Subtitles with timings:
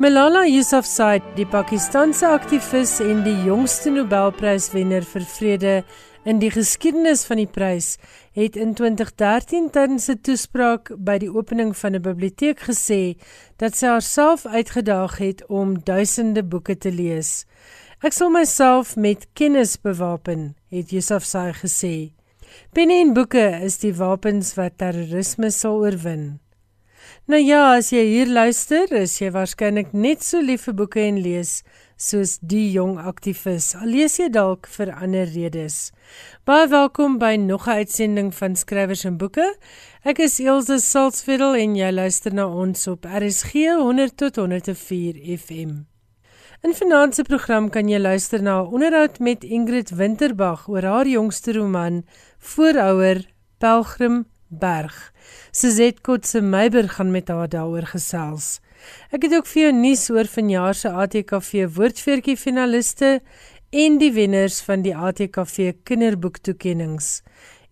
[0.00, 5.74] Malala Yousafzai, die Pakistanse aktivis en die jongste Nobelpryswenner vir vrede
[6.24, 7.98] in die geskiedenis van die prys,
[8.32, 13.20] het in 2013 tydens 'n toespraak by die opening van 'n biblioteek gesê
[13.58, 17.44] dat sy haarself uitgedaag het om duisende boeke te lees.
[18.00, 22.12] Ek sal myself met kennis bewapen, het Yousafzai gesê.
[22.72, 26.40] Penne en boeke is die wapens wat terrorisme sal oorwin.
[27.30, 31.20] Nou ja, as jy hier luister, is jy waarskynlik net so lief vir boeke en
[31.22, 31.60] lees
[31.94, 33.68] soos die jong aktivis.
[33.78, 35.92] Al lees jy dalk vir ander redes.
[36.42, 39.46] Baie welkom by nog 'n uitsending van Skrywers en Boeke.
[40.02, 45.86] Ek is Elsje Salzveld en jy luister na ons op RSG 100 tot 104 FM.
[46.66, 51.06] In vanaand se program kan jy luister na 'n onderhoud met Ingrid Winterbag oor haar
[51.06, 52.02] jongste roman
[52.38, 53.24] Voorouer
[53.58, 55.12] Pelgrim Berg.
[55.54, 58.58] Suzette Kotse Meiber gaan met haar daaroor gesels.
[59.14, 63.20] Ek het ook vir jou nuus oor vanjaar se ATKV woordfeertjie finaliste
[63.70, 67.20] en die wenners van die ATKV kinderboektoekennings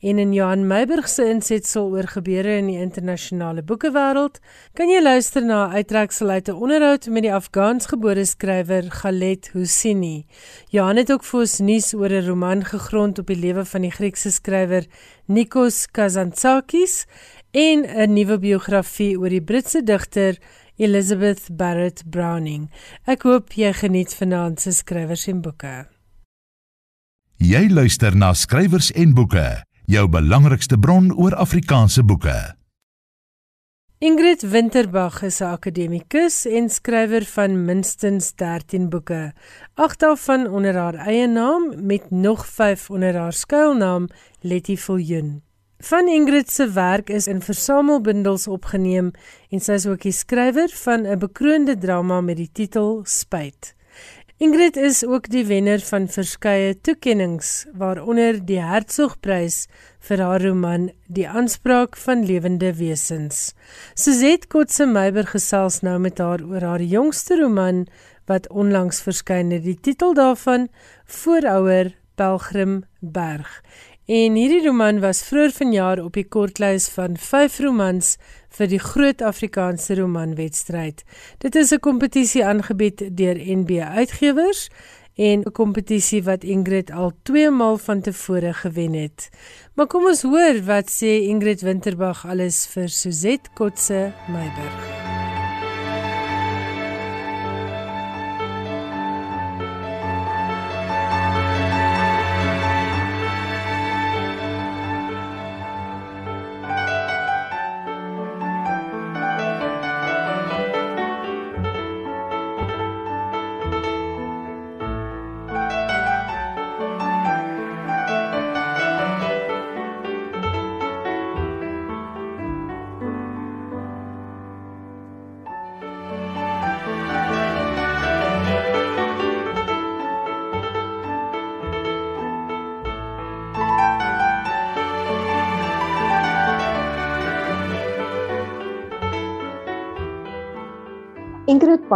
[0.00, 4.38] en in Johan Meiburg se insetsel oor gebeure in die internasionale boekewêreld,
[4.78, 10.26] kan jy luister na 'n uittreksel uit 'n onderhoud met die Afghaansgebore skrywer Galet Husseini.
[10.70, 13.90] Johan het ook vir ons nuus oor 'n roman gegrond op die lewe van die
[13.90, 14.86] Griekse skrywer
[15.26, 17.06] Nikos Kazantzakis
[17.50, 20.38] en 'n nuwe biografie oor die Britse digter
[20.76, 22.70] Elizabeth Barrett Browning.
[23.04, 25.86] Ek hoop jy geniet vanaand se skrywers en boeke.
[27.36, 32.36] Jy luister na skrywers en boeke jou belangrikste bron oor Afrikaanse boeke.
[34.04, 39.32] Ingrid Winterbag is 'n akademikus en skrywer van minstens 13 boeke.
[39.74, 44.08] Agt daarvan onder haar eie naam met nog 5 onder haar skuilnaam
[44.40, 45.42] Letty Viljoen.
[45.78, 49.10] Van Ingrid se werk is in versamelbundels opgeneem
[49.50, 53.77] en sy is ook die skrywer van 'n bekroonde drama met die titel Spyt.
[54.38, 59.64] Ingrid is ook die wenner van verskeie toekenninge waaronder die Hertzogprys
[60.06, 63.56] vir haar roman Die aanspraak van lewende wesens.
[63.98, 67.88] Suzette Kotse Meiber gesels nou met haar oor haar jongste roman
[68.30, 69.66] wat onlangs verskyn het.
[69.66, 70.68] Die titel daarvan
[71.18, 73.58] Voorouer Pelgrim Berg.
[74.06, 78.14] En hierdie roman was vroeër vanjaar op die kortlys van 5 romans
[78.48, 81.04] vir die Groot Afrikaanse Romanwedstryd.
[81.38, 84.68] Dit is 'n kompetisie aangebied deur NB Uitgewers
[85.14, 89.28] en 'n kompetisie wat Ingrid al 2 maal van tevore gewen het.
[89.74, 94.97] Maar kom ons hoor wat sê Ingrid Winterbag alles vir Suzette Kotse Meiberg.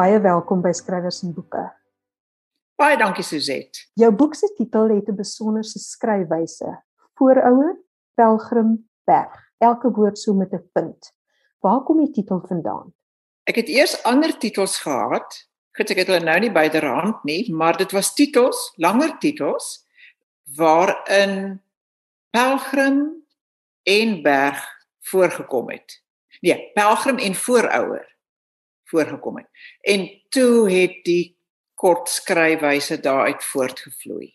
[0.02, 1.62] Baie welkom by Skrywers en Boeke.
[2.80, 3.84] Baie dankie Suzette.
[4.00, 6.70] Jou boek se titel het 'n besonderse skryfwyse:
[7.14, 7.76] Voorouer,
[8.14, 9.36] Pelgrim, Berg.
[9.58, 11.12] Elke woord so met 'n punt.
[11.60, 12.94] Waar kom die titel vandaan?
[13.44, 15.48] Ek het eers ander titels gehad.
[15.76, 19.86] Goed, ek het hulle nou nie byderhand nie, maar dit was titels, langer titels
[20.56, 21.62] waarin
[22.30, 23.24] Pelgrim
[23.82, 24.66] en Berg
[25.00, 26.02] voorgekom het.
[26.40, 28.11] Nee, Pelgrim en Voorouer
[28.92, 29.48] voorgekom het.
[29.80, 31.36] En toe het die
[31.74, 34.30] kort skryfwyse daaruit voortgevloei.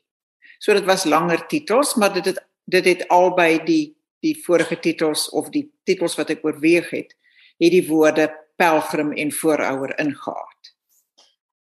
[0.60, 3.96] So dit was langer titels, maar dit het dit het albei die
[4.26, 7.14] die vorige titels of die titels wat ek oorweeg het,
[7.62, 8.26] het die woorde
[8.58, 10.74] pelgrim en voorouer ingehaat.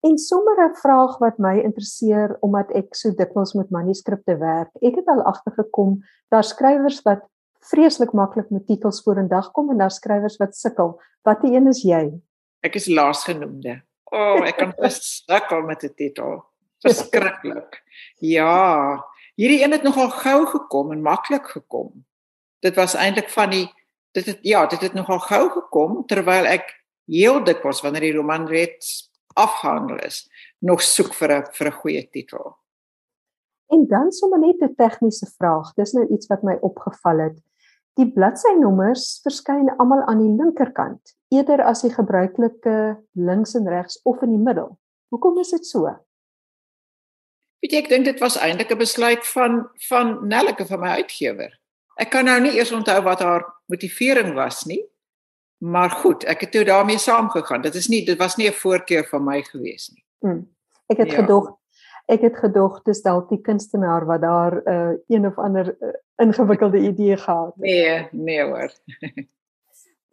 [0.06, 4.70] En sommer 'n vraag wat my interesseer omdat ek so dikwels met manuskripte werk.
[4.80, 7.24] Ek het al agtergekom daar skrywers wat
[7.60, 11.00] vreeslik maklik met titels vorendag kom en daar skrywers wat sukkel.
[11.22, 12.20] Watter een is jy?
[12.64, 13.82] Ek is laasgenoemde.
[14.08, 16.42] O, oh, ek kan sukkel met 'n titel.
[16.84, 17.82] Verskriklik.
[18.20, 19.04] Ja,
[19.36, 22.04] hierdie een het nogal gou gekom en maklik gekom.
[22.60, 23.66] Dit was eintlik van die
[24.14, 26.70] dit het ja, dit het nogal gou gekom terwyl ek
[27.10, 30.28] heel dikwels wanneer die roman reeds afhandel is,
[30.58, 32.56] nog soek vir 'n vir 'n goeie titel.
[33.72, 35.74] En dan sommer net 'n tegniese vraag.
[35.74, 37.42] Dis nou iets wat my opgeval het.
[37.94, 42.76] Die bladsynommers verskyn almal aan die linkerkant, eerder as die gebruikelike
[43.12, 44.74] links en regs of in die middel.
[45.14, 45.90] Hoekom is dit so?
[47.64, 51.52] Weet jy, ek dink dit was eintlik 'n besluit van van Nelleke van my uitgewer.
[51.96, 54.82] Ek kan nou nie eers onthou wat haar motivering was nie.
[55.58, 57.62] Maar goed, ek het toe daarmee saamgegaan.
[57.62, 60.04] Dit is nie dit was nie 'n voorkeur van my gewees nie.
[60.20, 60.48] Hmm.
[60.86, 61.22] Ek het ja.
[61.22, 61.58] gedog
[62.06, 65.88] ek het gedog dis dalk die kunstenaar wat daar 'n uh, een of ander uh,
[66.16, 67.64] ingewikkelde idee gehad het.
[67.64, 68.72] Nee, nee hoor.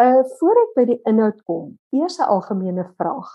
[0.01, 3.29] uh voor ek by die inhoud kom, eers 'n algemene vraag.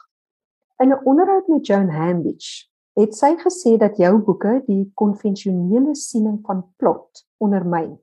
[0.83, 2.67] In 'n onderhoud met Joan Hambidge
[2.97, 7.99] het sy gesê dat jou boeke die konvensionele siening van plot ondermyn.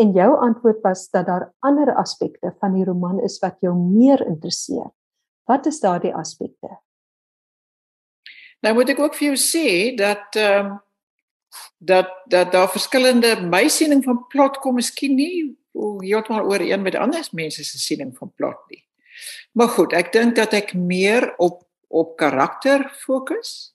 [0.00, 4.26] En jou antwoord was dat daar ander aspekte van die roman is wat jou meer
[4.26, 4.90] interesseer.
[5.44, 6.80] Wat is daardie aspekte?
[8.60, 10.80] Nou moet ek ook vir jou sê dat ehm um,
[11.78, 15.61] dat dat daar verskillende my siening van plot kom miskien nie
[16.02, 18.84] heeltemal oor een met ander mense se siening van plot nie.
[19.52, 21.62] Maar goed, ek dink dat ek meer op
[21.92, 23.74] op karakter fokus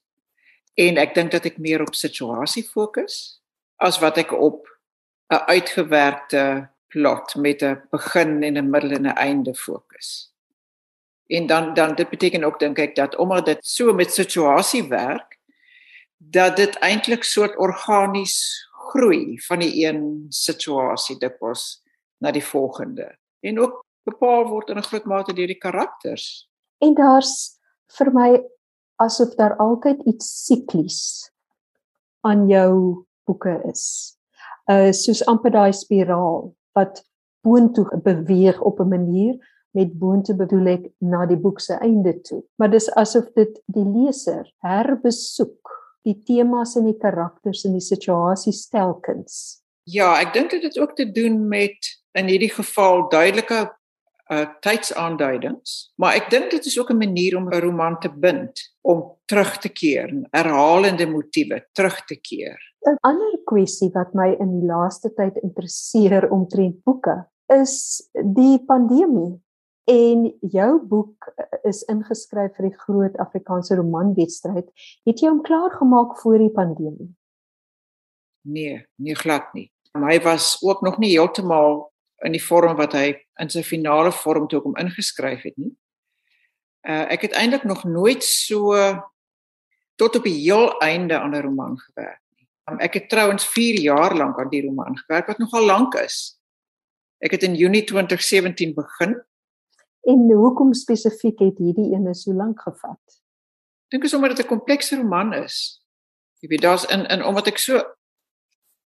[0.74, 3.38] en ek dink dat ek meer op situasie fokus
[3.78, 4.66] as wat ek op
[5.30, 10.34] 'n uitgewerkte plot met 'n begin en 'n middel en 'n einde fokus.
[11.28, 15.38] En dan dan dit beteken ook dink ek dat omdat dit so met situasie werk
[16.18, 21.84] dat dit eintlik soort organies groei van die een situasie dikwels
[22.24, 23.16] na die volgende
[23.46, 26.50] en ook bepaal word in 'n groot mate deur die karakters.
[26.82, 27.60] En daar's
[27.98, 28.44] vir my
[28.96, 31.32] asof daar altyd iets siklies
[32.22, 34.16] aan jou boeke is.
[34.70, 37.04] Uh soos amper daai spiraal wat
[37.42, 39.36] boontoe beweeg op 'n manier
[39.72, 42.44] met boontoe bedoel ek na die boek se einde toe.
[42.56, 45.76] Maar dis asof dit die leser herbesoek
[46.08, 49.62] die temas en die karakters en die situasies telkens.
[49.84, 53.68] Ja, ek dink dit het ook te doen met in hierdie geval duidelike
[54.28, 58.60] uh tydsaanduidings, maar ek dink dit is ook 'n manier om 'n roman te bind
[58.82, 62.58] om terug te keer, herhalende motiewe terug te keer.
[62.86, 69.40] 'n Ander kwessie wat my in die laaste tyd interesseer omtrent boeke is die pandemie
[69.88, 74.68] en jou boek eh, is ingeskryf vir die groot Afrikaanse romanwedstryd.
[75.08, 77.16] Het jy hom klaar gemaak voor die pandemie?
[78.48, 79.72] Nee, nie glad nie.
[79.98, 81.88] Hy was ook nog nie heeltemal
[82.26, 85.74] in die vorm wat hy in sy finale vorm toe kom ingeskryf het nie.
[86.88, 88.74] Uh ek het eintlik nog nooit so
[89.98, 92.48] tot op die heel einde aan 'n roman gewerk nie.
[92.80, 96.40] Ek het trouens 4 jaar lank aan die roman gewerk wat nogal lank is.
[97.20, 99.16] Ek het in Junie 2017 begin
[100.08, 103.18] En hoekom spesifiek het hierdie ene so lank gevat?
[103.92, 105.84] Dink is omdat dit 'n komplekse roman is.
[106.40, 107.76] Jy weet daar's in in omdat ek so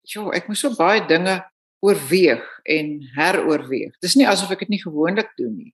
[0.02, 1.51] ja, ek moet so baie dinge
[1.82, 3.96] oorweeg en heroorweeg.
[4.04, 5.74] Dis nie asof ek dit nie gewoonlik doen nie.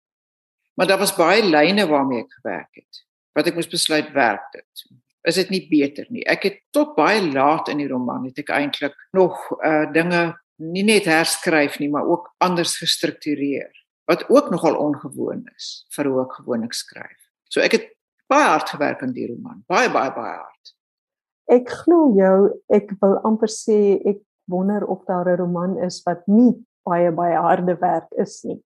[0.78, 3.04] Maar daar was baie lyne waarmee ek gewerk het.
[3.38, 4.88] Wat ek moes besluit werk dit.
[5.28, 6.24] Is dit nie beter nie?
[6.30, 10.86] Ek het tot baie laat in die roman het ek eintlik nog uh dinge nie
[10.86, 13.74] net herskryf nie, maar ook anders gestruktureer
[14.08, 17.20] wat ook nogal ongewoon is vir hoe ek gewoonlik skryf.
[17.52, 17.90] So ek het
[18.32, 20.74] baie hard gewerk aan die roman, baie baie baie hard.
[21.52, 22.38] Ek glo jou,
[22.72, 27.36] ek wil amper sê ek wonder of daar 'n roman is wat nie baie baie
[27.36, 28.64] harde werk is nie.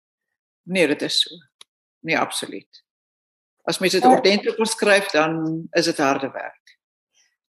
[0.64, 1.36] Nee, dit is so.
[2.00, 2.84] Nee, absoluut.
[3.64, 6.80] As mens dit uh, ordentlik skryf, dan is dit harde werk.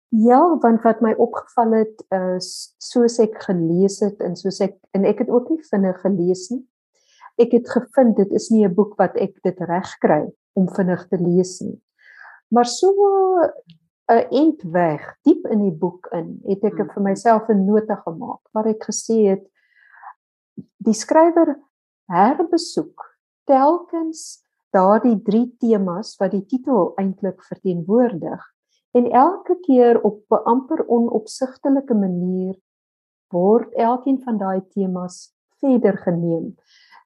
[0.07, 2.05] Ja, want wat my opgeval het
[2.37, 6.49] is soos ek gelees het en soos ek en ek het ook nie vinnig gelees
[6.49, 6.67] nie
[7.41, 10.23] ek het gevind dit is nie 'n boek wat ek dit reg kry
[10.53, 11.81] om vinnig te lees nie.
[12.49, 12.93] Maar so
[14.11, 16.89] 'n eind weg, diep in die boek in, het ek hmm.
[16.93, 19.45] vir myself 'n nota gemaak waar ek gesê het
[20.83, 21.55] die skrywer
[22.11, 23.05] herbesoek
[23.47, 24.43] telkens
[24.73, 28.41] daardie drie temas wat die titel eintlik verteenwoordig
[28.97, 32.55] en elke keer op 'n amper onopsigtelike manier
[33.31, 36.55] word elkeen van daai temas verder geneem.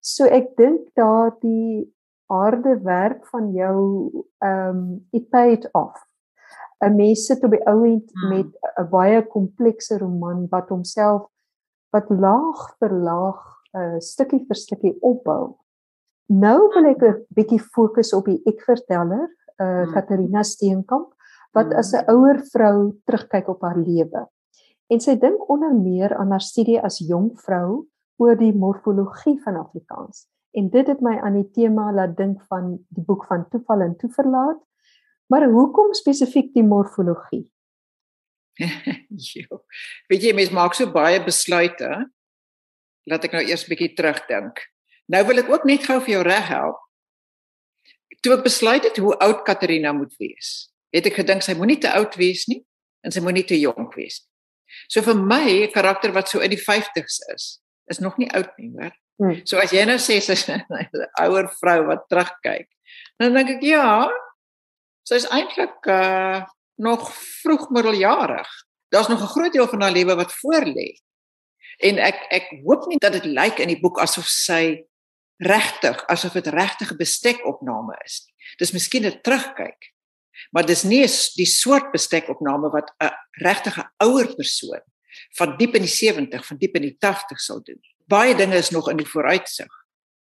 [0.01, 1.93] So ek dink daardie
[2.29, 3.79] harde werk van jou
[4.43, 6.07] ehm um, it paid off.
[6.85, 8.29] 'n Mens sit op die ou end hmm.
[8.29, 11.27] met 'n baie komplekse roman wat homself
[11.91, 13.39] wat laag vir laag
[13.73, 15.57] 'n uh, stukkie vir stukkie opbou.
[16.27, 19.29] Nou wil ek 'n bietjie fokus op die ekverteller,
[19.59, 19.93] uh hmm.
[19.93, 21.13] Katarina Steenkamp
[21.53, 24.27] wat as 'n ouer vrou terugkyk op haar lewe.
[24.87, 29.55] En sy dink onder meer aan haar studie as jong vrou oor die morfologie van
[29.55, 30.27] Afrikaans.
[30.51, 33.95] En dit het my aan die tema laat dink van die boek van toeval en
[33.97, 34.59] toeverlaat.
[35.27, 37.45] Maar hoekom spesifiek die morfologie?
[39.33, 39.63] jo.
[40.07, 41.89] Weet jy mens maak so baie besluite
[43.07, 44.59] laat ek nou eers 'n bietjie terugdink.
[45.07, 46.79] Nou wil ek ook net gou vir jou reghelp.
[48.23, 51.91] Toe ek besluit het hoe oud Katarina moet wees, het ek gedink sy moenie te
[51.91, 52.65] oud wees nie
[53.05, 54.33] en sy moenie te jonk wees nie.
[54.91, 58.51] So vir my 'n karakter wat so in die 50's is, is nog nie oud
[58.57, 58.91] nie, hoor.
[59.17, 59.41] Hmm.
[59.45, 60.65] So as jy nou sê sy's 'n
[61.23, 62.67] ouer vrou wat terugkyk,
[63.19, 64.09] dan dink ek ja,
[65.07, 66.43] sy's eintlik uh
[66.77, 67.09] nog
[67.41, 68.49] vroeg middeljarig.
[68.93, 71.01] Daar's nog 'n groot deel van haar lewe wat voorlê.
[71.77, 74.85] En ek ek hoop nie dat dit lyk in die boek asof sy
[75.37, 78.35] regtig, asof dit regtig 'n bestekopname is nie.
[78.57, 79.93] Dis miskien 'n terugkyk.
[80.51, 84.81] Maar dis nie die soort bestekopname wat 'n regtige ouer persoon
[85.37, 87.81] van diep in die 70, van diep in die 80 sal doen.
[88.05, 89.71] Baie dinge is nog in die vooruitsig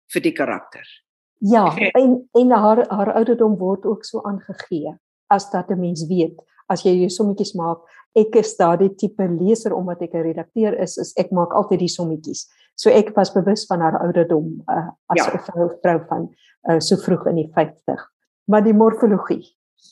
[0.08, 1.03] vir die karakter.
[1.44, 4.96] Ja, en en haar haar ouderdom word ook so aangegee
[5.28, 7.84] as dat 'n mens weet as jy jou sommetjies maak
[8.16, 11.92] ek is daardie tipe leser omdat ek 'n redakteur is is ek maak altyd die
[11.92, 12.48] sommetjies.
[12.76, 15.44] So ek was bewus van haar ouderdom uh, as 'n ja.
[15.48, 16.30] vrou vrou van
[16.70, 18.12] uh, so vroeg in die 50
[18.46, 19.44] maar die morfologie?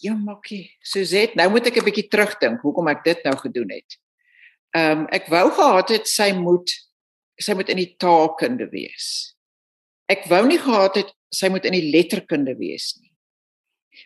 [0.02, 4.00] Ja maakie Suzette nou moet ek 'n bietjie terugdink hoekom ek dit nou gedoen het.
[4.72, 6.70] Ehm um, ek wou gehad het sy moet
[7.36, 9.36] sy moet in die taalkunde wees.
[10.08, 13.12] Ek wou nie gehad het sy moet in die letterkunde wees nie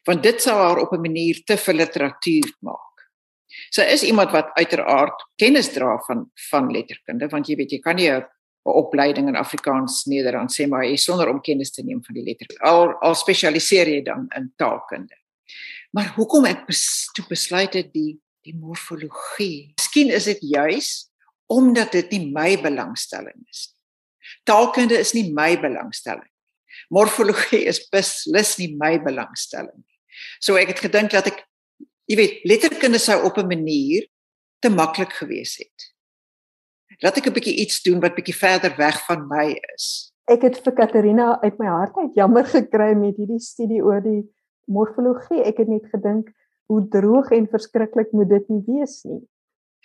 [0.05, 2.95] want dit sou haar op 'n manier te veel literatuur maak.
[3.69, 7.95] Sy is iemand wat uiteraard kennis dra van van letterkunde want jy weet jy kan
[7.95, 8.25] nie 'n
[8.63, 12.63] opleiding in Afrikaans Nederlands sê maar jy sonder om kennis te neem van die letterkunde.
[12.63, 15.15] Al al spesialiseer jy dan in taalkunde.
[15.91, 19.73] Maar hoekom ek bes, toe besluit het die die morfologie.
[19.77, 21.09] Miskien is dit juis
[21.47, 23.81] omdat dit nie my belangstelling is nie.
[24.43, 26.34] Taalkunde is nie my belangstelling
[26.89, 29.95] morfologie is beslis nie my belangstelling nie.
[30.39, 31.43] So ek het gedink dat ek
[32.09, 34.07] jy weet letterkunde sou op 'n manier
[34.59, 35.93] te maklik gewees het.
[37.03, 40.11] Laat ek 'n bietjie iets doen wat bietjie verder weg van my is.
[40.25, 44.23] Ek het vir Katarina uit my hart uit jammer gekry met hierdie studie oor die
[44.65, 45.43] morfologie.
[45.43, 46.31] Ek het net gedink
[46.65, 49.21] hoe droog en verskriklik moet dit nie wees nie.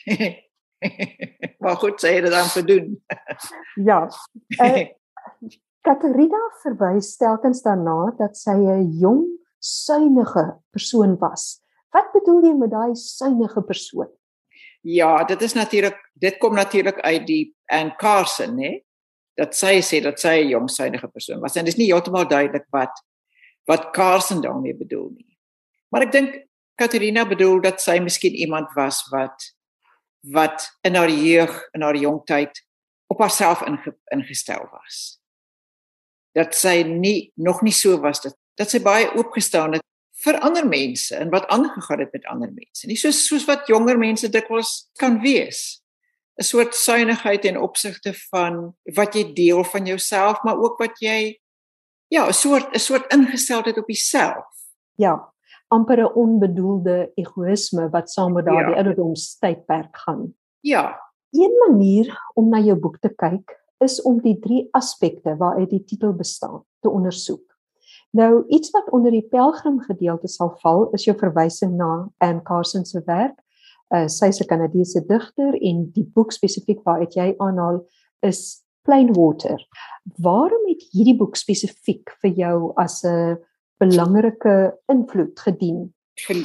[1.62, 3.04] maar goed, sê dit dan vir doen.
[3.85, 4.09] ja.
[4.56, 4.88] Uh,
[5.81, 9.25] Katarina verwys telkens daarna dat sy 'n jong,
[9.61, 11.61] suiwige persoon was.
[11.93, 14.09] Wat bedoel jy met daai suiwige persoon?
[14.83, 18.85] Ja, dit is natuurlik dit kom natuurlik uit die Anne Carson, né?
[19.37, 22.29] Dat sy sê dat sy 'n jong, suiwige persoon was en dit is nie heeltemal
[22.29, 22.93] duidelik wat
[23.67, 25.39] wat Carson daarmee bedoel nie.
[25.89, 29.55] Maar ek dink Katarina bedoel dat sy miskien iemand was wat
[30.21, 32.67] wat in haar jeug, in haar jong tyd
[33.07, 35.20] op haarself inge, ingestel was
[36.35, 39.85] dat sy nie nog nie so was dat dat sy baie oopgestaan het
[40.25, 42.87] vir ander mense en wat aangegaan het met ander mense.
[42.87, 45.81] Nie soos soos wat jonger mense dikwels kan wees.
[46.41, 51.37] 'n soort suiwigheid in opsigte van wat jy deel van jouself, maar ook wat jy
[52.09, 54.47] ja, 'n soort 'n soort ingesteldheid op jouself.
[54.97, 55.33] Ja,
[55.69, 58.77] amper 'n onbedoelde egoïsme wat saam met daardie ja.
[58.77, 60.35] ouderdomstydperk gaan.
[60.61, 61.01] Ja.
[61.31, 65.85] Een manier om na jou boek te kyk is om die drie aspekte waaruit die
[65.85, 67.45] titel bestaan te ondersoek.
[68.11, 72.85] Nou iets wat onder die pelgrim gedeelte sal val is jou verwysing na Anne Carson
[72.85, 73.39] se werk.
[73.91, 77.87] Uh, sy is 'n Kanadese digter en die boek spesifiek waaruit jy aanhaal
[78.23, 79.59] is Plain Water.
[80.19, 83.39] Waarom het hierdie boek spesifiek vir jou as 'n
[83.79, 85.95] belangrike invloed gedien?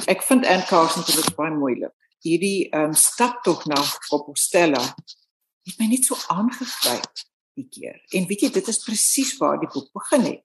[0.08, 1.92] Ek vind Anne Carson se baie moeilik.
[2.24, 3.76] Hierdie ehm um, stap tog na
[4.10, 4.80] Compostela
[5.66, 7.24] het my net so aangegryp
[7.56, 7.96] die keer.
[8.14, 10.44] En weet jy, dit is presies waar die boek begin het.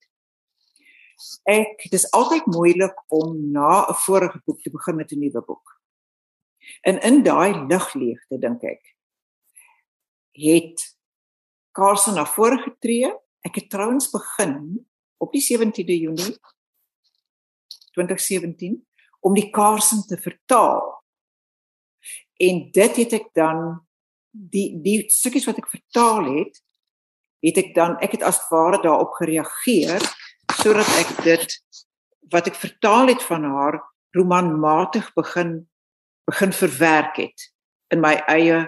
[1.49, 5.81] Ek dis altyd moeilik om na 'n vorige boek te begin met 'n nuwe boek.
[6.81, 8.95] En in daai ligleegte dink ek
[10.31, 10.97] het
[11.71, 13.11] Carson na vore getree.
[13.41, 14.87] Ek het trouens begin
[15.17, 16.37] op die 17de Junie
[17.93, 18.87] 2017
[19.19, 21.03] om die Carson te vertaal.
[22.37, 23.87] En dit het ek dan
[24.31, 26.61] die die stukkies wat ek vertaal het,
[27.41, 30.03] het ek dan ek het as ware daarop gereageer
[30.61, 31.57] sodat ek dit
[32.31, 33.81] wat ek vertaal het van haar
[34.15, 35.67] romanmatig begin
[36.29, 37.47] begin verwerk het
[37.91, 38.67] in my eie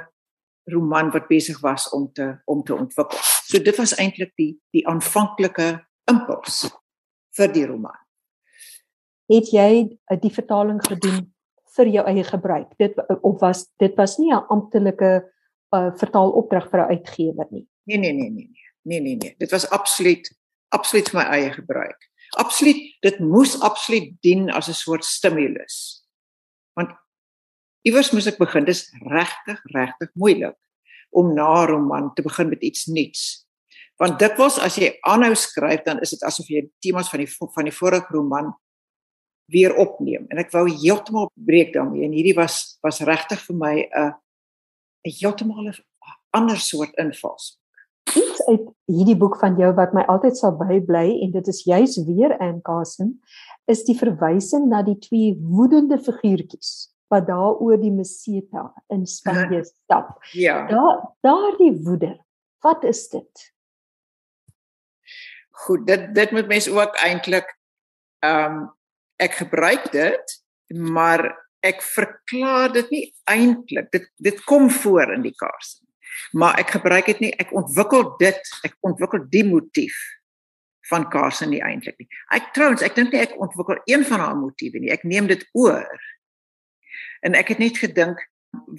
[0.71, 3.19] roman wat besig was om te om te ontwikkel.
[3.19, 6.63] So dit was eintlik die die aanvanklike impuls
[7.37, 7.99] vir die roman.
[9.31, 9.69] Het jy
[10.09, 11.21] eh, die vertaling gedoen
[11.75, 12.73] vir jou eie gebruik?
[12.79, 15.32] Dit of was dit was nie 'n amptelike
[15.73, 17.67] uh, vertaalopdrag vir 'n uitgewer nie.
[17.83, 18.71] Nee nee nee nee nee.
[18.83, 19.35] Nee nee nee.
[19.37, 20.31] Dit was absoluut
[20.69, 22.09] absoluut vir my eie gebruik.
[22.37, 26.05] Absoluut, dit moes absoluut dien as 'n soort stimulus.
[26.73, 26.89] Want
[27.81, 28.65] iewers moes ek begin.
[28.65, 30.57] Dis regtig regtig moeilik.
[31.13, 33.47] om na 'n roman te begin met iets nuuts.
[33.97, 37.63] Want dikwels as jy aanhou skryf, dan is dit asof jy temas van die van
[37.63, 38.53] die vorige roman
[39.45, 43.75] weer opneem en ek wou heeltemal breek daarmee en hierdie was was regtig vir my
[43.91, 44.13] 'n
[45.03, 45.75] 'n heeltemal 'n
[46.29, 47.59] ander soort invals.
[48.15, 51.97] Iets uit hierdie boek van jou wat my altyd sal bybly en dit is juis
[52.05, 53.21] weer Anne Carson
[53.65, 59.63] is die verwysing na die twee woedende figuurtjies wat daar oor die Meseta in Spanje
[59.71, 60.17] stap.
[60.31, 60.67] Ja.
[60.67, 62.17] Daar daardie woede.
[62.59, 63.51] Wat is dit?
[65.51, 67.59] Goed, dit dit moet mense ook eintlik
[68.19, 68.71] ehm um,
[69.21, 70.43] ek gebruik dit,
[70.73, 73.89] maar ek verklaar dit nie eintlik.
[73.91, 75.79] Dit dit kom voor in die kaars.
[76.31, 79.95] Maar ek gebruik dit nie, ek ontwikkel dit, ek ontwikkel die motief
[80.91, 82.09] van Carson nie eintlik nie.
[82.35, 84.91] Ek trouens, ek dink nie ek ontwikkel een van haar motiewe nie.
[84.93, 85.87] Ek neem dit oor.
[87.23, 88.19] En ek het net gedink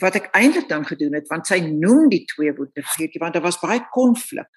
[0.03, 3.35] wat ek eintlik dan gedoen het want sy noem die twee woorde vergeet jy want
[3.35, 4.51] daar was baie konflik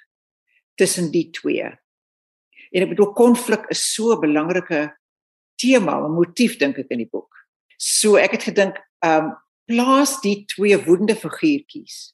[0.78, 1.72] tussen die twee.
[2.70, 4.94] En ek bedoel konflik is so 'n belangrike
[5.56, 7.37] tema, 'n motief dink ek in die boek.
[7.78, 9.36] So ek het gedink, ehm um,
[9.68, 12.14] plaas die twee woedende figuurtjies.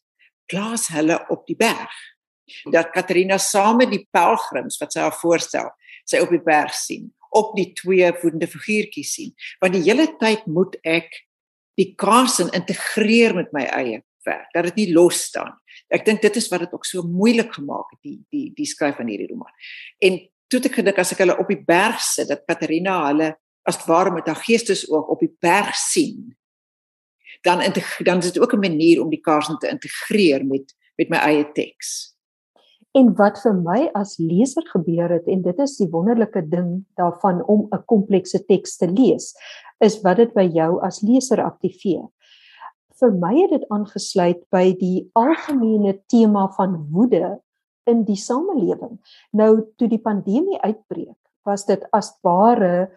[0.50, 1.93] Plaas hulle op die berg
[2.74, 5.70] dat Katarina saam met die pelgrims wat sy haar voorstel,
[6.10, 9.32] sy op die berg sien, op die twee voedende figuurtjies sien.
[9.63, 11.13] Want die hele tyd moet ek
[11.79, 15.55] die kaarsen integreer met my eie werk, dat dit nie los staan.
[15.93, 19.00] Ek dink dit is wat dit ook so moeilik gemaak het die die die skryf
[19.00, 19.53] van hierdie roman.
[20.03, 20.20] En
[20.51, 24.12] toe ek gedink as ek hulle op die berg sit, dat Katarina hulle as ware
[24.12, 26.35] met haar geestesoog op die berg sien,
[27.44, 27.59] dan
[28.03, 31.51] dan is dit ook 'n manier om die kaarsen te integreer met met my eie
[31.51, 32.14] teks.
[32.94, 37.42] En wat vir my as leser gebeur het en dit is die wonderlike ding daarvan
[37.50, 39.33] om 'n komplekse teks te lees,
[39.79, 42.05] is wat dit by jou as leser aktiveer.
[43.00, 47.42] Vir my het dit aangesluit by die algemene tema van woede
[47.90, 49.00] in die samelewing.
[49.31, 52.92] Nou toe die pandemie uitbreek, was dit as ware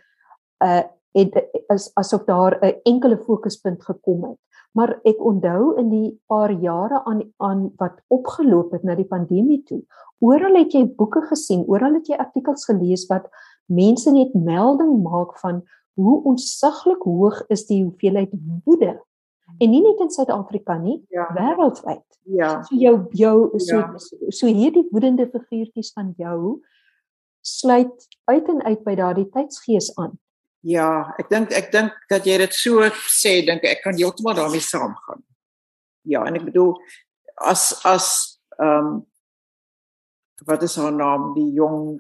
[0.65, 0.83] uh,
[1.17, 1.37] het
[1.73, 4.39] as asof daar 'n enkele fokuspunt gekom het.
[4.73, 9.63] Maar ek onthou in die paar jare aan aan wat opgeloop het na die pandemie
[9.63, 9.83] toe
[10.19, 13.29] oral het jy boeke gesien oral het jy artikels gelees wat
[13.67, 15.63] mense net melding maak van
[15.97, 18.33] hoe onsiglik hoog is die hoeveelheid
[18.65, 19.01] woede.
[19.59, 21.29] En nie net in Suid-Afrika nie ja.
[21.35, 22.63] wêreldwyd ja.
[22.63, 24.31] So jou jou so ja.
[24.31, 26.61] so hierdie woedende figuurtjies van jou
[27.41, 30.19] sluit uit en uit by daardie tydsgees aan
[30.67, 34.65] Ja, ek dink ek dink dat jy dit so sê, dink ek kan heeltemal daarmee
[34.65, 35.23] saamgaan.
[36.07, 36.75] Ja, en ek bedoel
[37.47, 38.09] as as
[38.59, 38.97] ehm um,
[40.45, 41.97] wat is haar naam, die jong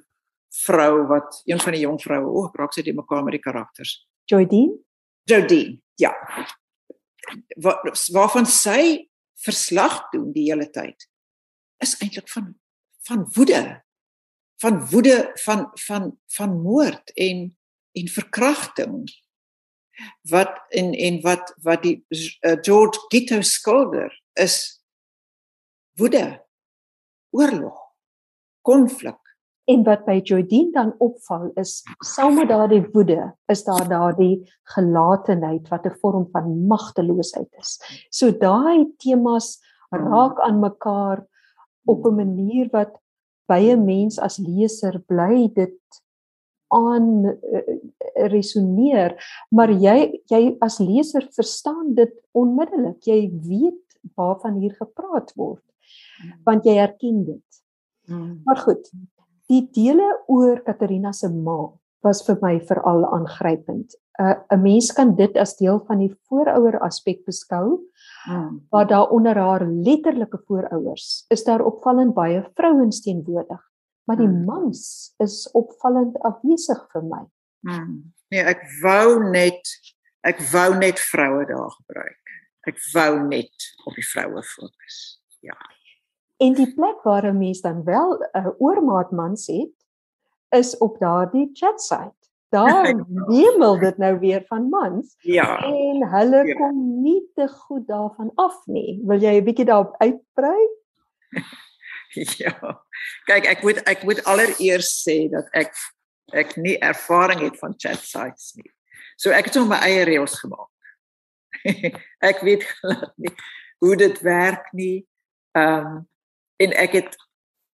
[0.64, 3.42] vrou wat een van die jong vroue, o, oh, raak sy die mekaar met die
[3.44, 3.96] karakters.
[4.28, 4.76] Jodine?
[5.28, 6.12] Jodine, ja.
[7.62, 9.08] Wat waarvan sy
[9.44, 11.08] verslag doen die hele tyd
[11.84, 12.54] is eintlik van
[13.06, 13.62] van woede.
[14.62, 17.50] Van woede van van van moord en
[17.96, 19.04] en verkrachting
[20.30, 24.56] wat en en wat wat die uh, George Gito skilder is
[25.96, 26.44] woede
[27.32, 27.78] oorlog
[28.66, 29.20] konflik.
[29.66, 35.68] En wat by Jodine dan opval is saam met daardie woede is daar daardie gelatenheid
[35.72, 37.80] wat 'n vorm van magteloosheid is.
[38.10, 39.58] So daai temas
[39.90, 41.26] raak aan mekaar
[41.84, 43.00] op 'n manier wat
[43.48, 45.78] by 'n mens as leser bly dit
[46.76, 47.64] aan uh,
[48.32, 49.16] resoneer
[49.50, 53.82] maar jy jy as leser verstaan dit onmiddellik jy weet
[54.18, 55.64] waarvan hier gepraat word
[56.20, 56.38] hmm.
[56.48, 57.62] want jy herken dit
[58.08, 58.40] hmm.
[58.46, 58.90] maar goed
[59.50, 61.60] die dele oor Katarina se ma
[62.06, 66.78] was vir my veral aangrypend uh, 'n mens kan dit as deel van die voorouer
[66.80, 67.80] aspek beskou
[68.26, 68.66] hmm.
[68.70, 73.62] waar daar onder haar letterlike voorouers is daar opvallend baie vrouens teenwoordig
[74.06, 74.44] maar die hmm.
[74.44, 77.22] mans is opvallend afwesig vir my.
[77.66, 77.96] Hmm.
[78.30, 79.72] Nee, ek wou net
[80.26, 82.34] ek wou net vroue daar gebruik.
[82.66, 84.98] Ek wou net op die vroue fokus.
[85.46, 85.58] Ja.
[86.42, 89.74] En die plek waar 'n mens dan wel 'n uh, oormaat mans het
[90.50, 92.22] is op daardie chat site.
[92.48, 92.94] Daar
[93.30, 95.16] wemel dit nou weer van mans.
[95.18, 95.62] Ja.
[95.62, 96.54] En hulle ja.
[96.54, 99.02] kom nie te goed daarvan af nie.
[99.04, 100.62] Wil jy 'n bietjie daarop uitbrei?
[102.42, 102.54] ja.
[103.26, 105.74] Kyk, ek moet ek moet allereers sê dat ek
[106.34, 108.70] ek nie ervaring het van chat sites nie.
[109.16, 110.72] So ek het net my eie reëls gemaak.
[112.30, 113.34] ek weet glad nie
[113.84, 115.06] hoe dit werk nie.
[115.56, 116.04] Ehm um,
[116.56, 117.16] en ek het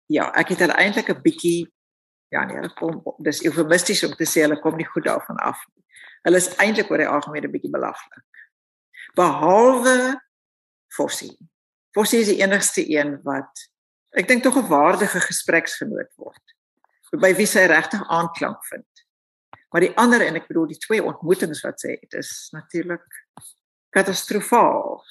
[0.07, 1.67] ja, ek het eintlik 'n bietjie
[2.29, 5.59] ja nee, dit kom dis eufemisties om te sê hulle kom nie goed daarvan af
[5.75, 5.85] nie.
[6.23, 8.25] Hulle is eintlik oor die algemeen 'n bietjie belaglik.
[9.15, 10.21] Behalwe
[10.89, 11.37] Fossie.
[11.93, 13.69] Possie is die enigste een wat
[14.17, 16.45] ek dink tog 'n waardige gespreksgenoot word.
[17.13, 19.05] By wie sy regtig aanklank vind.
[19.71, 23.05] Maar die ander en ek bedoel die twee ontmoetings wat sy het is natuurlik
[23.91, 25.03] katastrofaal.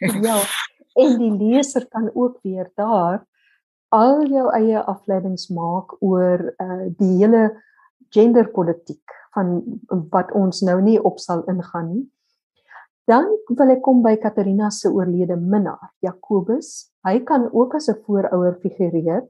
[0.26, 0.40] ja,
[0.94, 3.24] en die leser kan ook weer daar
[3.88, 7.62] al jou eie afleidings maak oor uh, die hele
[8.14, 9.60] genderpolitiek van
[10.10, 12.04] wat ons nou nie op sal ingaan nie.
[13.06, 16.90] Dan wil ek kom by Katarina se oorlede minnaar, Jakobus.
[17.06, 19.22] Hy kan ook as 'n voorouer figureer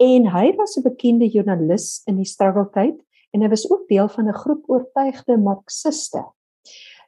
[0.00, 2.96] en hy was 'n bekende joernalis in die struggle tyd
[3.32, 6.24] en hy was ook deel van 'n groep oortuigde marxiste.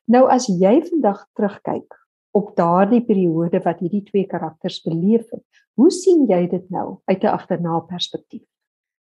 [0.04, 1.88] Nou as jy vandag terugkyk
[2.32, 7.22] op daardie periode wat hierdie twee karakters beleef het, hoe sien jy dit nou uit
[7.22, 8.44] 'n agterna perspektief?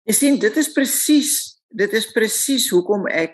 [0.05, 3.33] Jy sien, dit is presies, dit is presies hoekom ek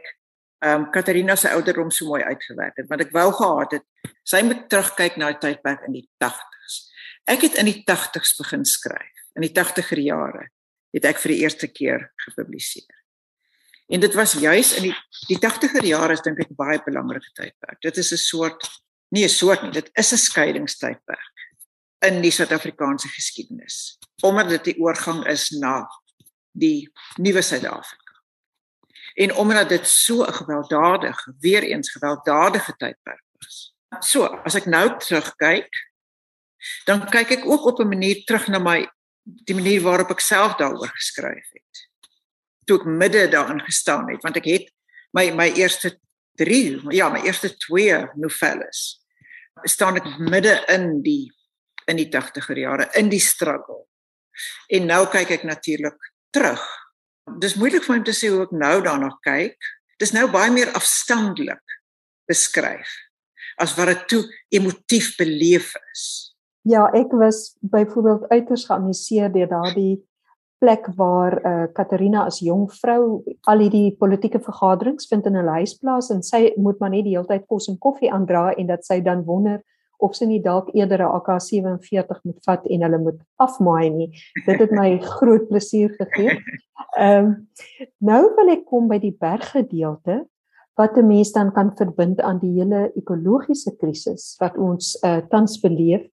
[0.60, 4.42] ehm um, Katarina se ouderdom so mooi uitgewerk het, want ek wou gehad het sy
[4.44, 6.92] moet terugkyk na 'n tydperk in die 80's.
[7.26, 9.16] Ek het in die 80's begin skryf.
[9.36, 10.50] In die 80er jare
[10.92, 12.96] het ek vir die eerste keer gepubliseer.
[13.90, 14.96] En dit was juis in die
[15.28, 17.82] die 80er jare is dink ek baie belangrike tydperk.
[17.82, 18.68] Dit is 'n soort
[19.12, 21.36] nie 'n soort nie, dit is 'n skeidingstydperk
[22.06, 23.98] in die Suid-Afrikaanse geskiedenis.
[24.22, 25.88] Omdat dit die oorgang is na
[26.52, 28.09] die nuwe Suid-Afrika.
[29.20, 33.76] En omdat dit so 'n gewelddadige, weer eens gewelddadige tydperk was.
[34.00, 35.90] So, as ek nou terugkyk,
[36.86, 38.88] dan kyk ek ook op 'n manier terug na my
[39.24, 41.90] die manier waarop ek self daaroor geskryf het.
[42.64, 44.72] Toe ek midde daarin gestaan het, want ek het
[45.12, 46.00] my my eerste
[46.36, 49.04] 3, ja, my eerste 2 novelles
[49.64, 51.34] staan ek midde in die
[51.86, 53.86] in die 80er jare in die struggle.
[54.68, 56.64] En nou kyk ek natuurlik terug
[57.40, 59.58] dis moeilik vir my om te sê hoe ek nou daarna kyk.
[60.00, 61.78] Dis nou baie meer afstandelik
[62.30, 62.90] beskryf
[63.60, 64.22] as wat dit toe
[64.56, 66.04] emotief beleef is.
[66.68, 70.00] Ja, ek was byvoorbeeld uiters geamuseer deur daardie
[70.60, 75.48] plek waar eh uh, Katarina as jong vrou al hierdie politieke vergaderings vind in 'n
[75.48, 78.68] huis plaas en sy moet maar net die hele tyd kos en koffie aandra en
[78.68, 79.64] dat sy dan wonder
[80.00, 84.10] of sy nie dalk eerder 'n AK47 moet vat en hulle moet afmaai nie.
[84.46, 86.40] Dit het my groot plesier gegee.
[86.98, 87.48] Ehm um,
[88.00, 90.26] nou wil ek kom by die berggedeelte
[90.80, 95.60] wat 'n mens dan kan verbind aan die hele ekologiese krisis wat ons uh, tans
[95.60, 96.08] beleef.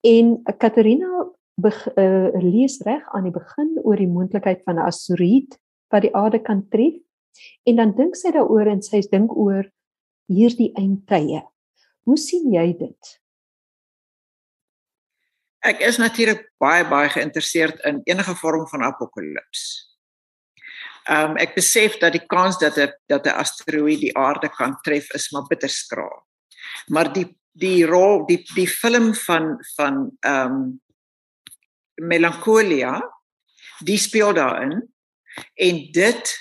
[0.00, 1.26] En Katarina
[1.64, 5.58] uh, lees reg aan die begin oor die moontlikheid van 'n asteroïde
[5.90, 7.02] wat die aarde kan tref
[7.64, 9.66] en dan dink sy daaroor en sy dink oor
[10.28, 11.42] hierdie eindtye.
[12.08, 13.10] Hoe sien jy dit?
[15.68, 19.64] Ek is natuurlik baie baie geïnteresseerd in enige vorm van apokalips.
[21.08, 24.78] Ehm um, ek besef dat die kans dat 'n dat 'n asteroïde die aarde kan
[24.84, 26.24] tref is maar bitter skraal.
[26.88, 30.80] Maar die die rol die die film van van ehm um,
[32.00, 33.02] Melancholia
[33.84, 34.94] die speel daarin
[35.54, 36.36] en dit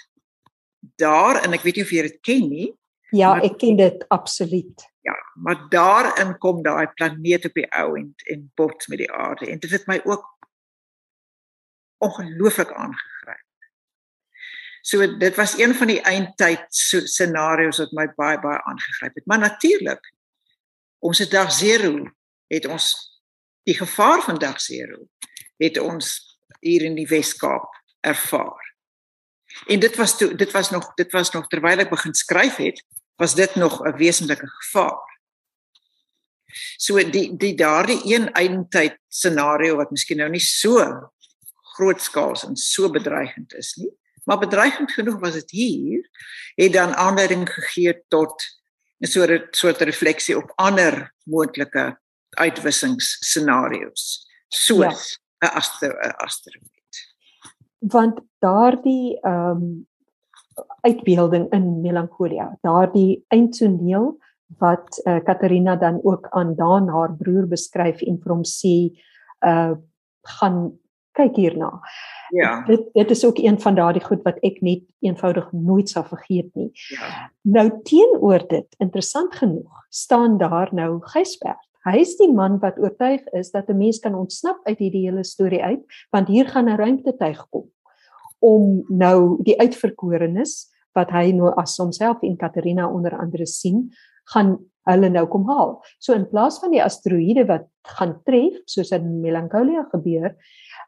[0.95, 2.73] daar en ek weet nie of jy dit ken nie.
[3.11, 8.13] Ja, ek ken dit absoluut ja, maar daarin kom daai planeet op die ou en
[8.33, 10.25] en bots met die aarde en dit het my ook
[12.03, 13.45] ongelooflik aangegryp.
[14.81, 16.65] So dit was een van die eindtyd
[17.15, 19.25] scenario's wat my baie baie aangegryp het.
[19.25, 20.13] Maar natuurlik
[20.99, 22.03] ons het dag 0
[22.47, 22.91] het ons
[23.63, 25.07] die gevaar van dag 0
[25.57, 26.13] het ons
[26.59, 28.63] hier in die Wes-Kaap ervaar.
[29.67, 32.83] En dit was toe dit was nog dit was nog terwyl ek begin skryf het
[33.17, 35.19] was dit nog 'n wesentlike gevaar.
[36.77, 41.11] So die die daardie een eindtyd scenario wat miskien nou nie so
[41.77, 43.91] grootskaals en so bedreigend is nie,
[44.23, 46.09] maar bedreigend genoeg was dit hier,
[46.55, 48.43] het dan aanleiding gegee tot
[48.99, 51.99] 'n soort soort refleksie op ander moontlike
[52.29, 55.49] uitwissings scenario's soos 'n ja.
[56.17, 56.71] asteroïde.
[57.79, 59.87] Want daardie ehm um,
[60.81, 62.57] uitbeelding in melancholia.
[62.61, 64.17] Daardie eindtoneel
[64.59, 68.75] wat uh, Katarina dan ook aan Daan haar broer beskryf en vir hom sê
[69.45, 69.75] uh
[70.27, 70.73] gaan
[71.15, 71.69] kyk hierna.
[72.35, 72.65] Ja.
[72.67, 76.49] Dit dit is ook een van daardie goed wat ek net eenvoudig nooit sal vergeet
[76.53, 76.67] nie.
[76.91, 77.29] Ja.
[77.41, 81.63] Nou teenoor dit, interessant genoeg, staan daar nou Gysbert.
[81.87, 85.23] Hy is die man wat oortuig is dat 'n mens kan ontsnap uit hierdie hele
[85.23, 87.71] storie uit, want hier gaan 'n ruimtetuig kom
[88.39, 93.87] om nou die uitverkorenes wat hy nou as homself en Katarina onder andere sien,
[94.33, 95.77] gaan hulle nou kom haal.
[95.99, 100.33] So in plaas van die asteroïde wat gaan tref soos in Melancholia gebeur,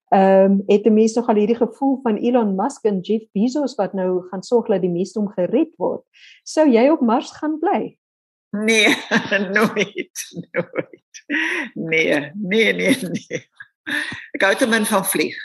[0.10, 3.94] ehm um, het die mense nogal hierdie gevoel van Elon Musk en Jeff Bezos wat
[3.94, 6.02] nou gaan sorg dat die mense om gered word.
[6.44, 7.94] Sou jy op Mars gaan bly?
[8.58, 8.90] Nee,
[9.58, 11.22] nooit, nooit.
[11.76, 13.44] Nee, nee, nee, nee.
[14.34, 15.38] Ek hou te min van vlieg.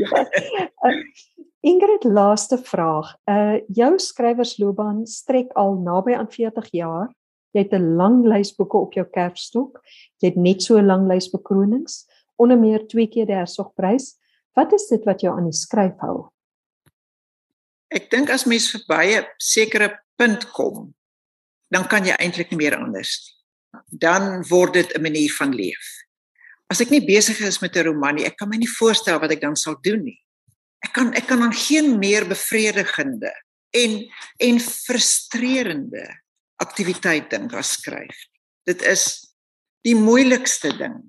[0.00, 0.08] Ja.
[1.70, 3.14] Ingrid laaste vraag.
[3.24, 7.08] Uh jou skrywersloopbaan strek al naby aan 40 jaar.
[7.54, 9.80] Jy het 'n lang lys boeke op jou kerfstok.
[10.20, 14.18] Jy het net so 'n lang lys bekronings, onder meer twee keer die Hertsgprys.
[14.54, 16.28] Wat is dit wat jou aan die skryf hou?
[17.88, 20.94] Ek dink as mens verby 'n sekere punt kom,
[21.70, 23.34] dan kan jy eintlik nie meer anders nie.
[23.98, 26.03] Dan word dit 'n manier van leef.
[26.70, 29.30] As ek nie besig is met 'n roman nie, ek kan my nie voorstel wat
[29.30, 30.24] ek dan sal doen nie
[30.84, 33.32] ek kan ek kan aan geen meer bevredigende
[33.74, 33.98] en
[34.44, 36.04] en frustrerende
[36.62, 38.16] aktiwiteit dink as skryf.
[38.68, 39.04] Dit is
[39.84, 41.00] die moeilikste ding.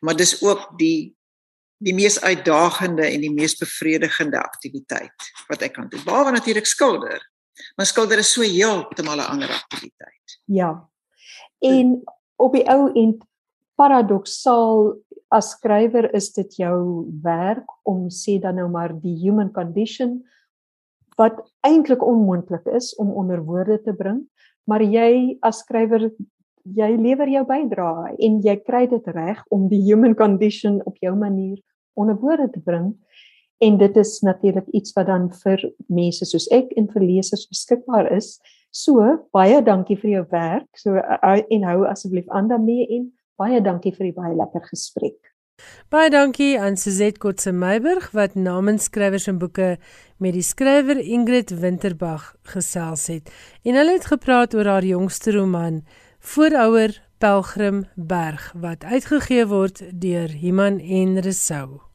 [0.00, 1.14] Maar dis ook die
[1.78, 6.02] die mees uitdagende en die mees bevredigende aktiwiteit wat ek kan doen.
[6.02, 7.22] Behalwe natuurlik skilder.
[7.78, 10.40] Maar skilder is so heeltemal 'n ander aktiwiteit.
[10.50, 10.90] Ja.
[11.62, 12.02] En
[12.36, 13.22] op die ou end
[13.78, 14.96] paradoksaal
[15.34, 20.18] as skrywer is dit jou werk om sê dan nou maar die human condition
[21.18, 24.22] wat eintlik onmoontlik is om onder woorde te bring,
[24.70, 26.10] maar jy as skrywer
[26.76, 31.14] jy lewer jou bydrae en jy kry dit reg om die human condition op jou
[31.16, 31.58] manier
[31.98, 32.92] onder woorde te bring
[33.64, 38.10] en dit is natuurlik iets wat dan vir mense soos ek en vir lesers beskikbaar
[38.14, 38.36] is.
[38.70, 39.02] So
[39.34, 40.68] baie dankie vir jou werk.
[40.78, 45.28] So uh, en hou asseblief aan daarmee en Baie dankie vir die baie lekker gesprek.
[45.90, 49.76] Baie dankie aan Suzette Kotse Meiburg wat namens skrywers en boeke
[50.18, 53.30] met die skrywer Ingrid Winterbag gesels het.
[53.62, 55.84] En hulle het gepraat oor haar jongste roman,
[56.18, 61.87] Voorouer Pelgrim Berg, wat uitgegee word deur Iman en Resou.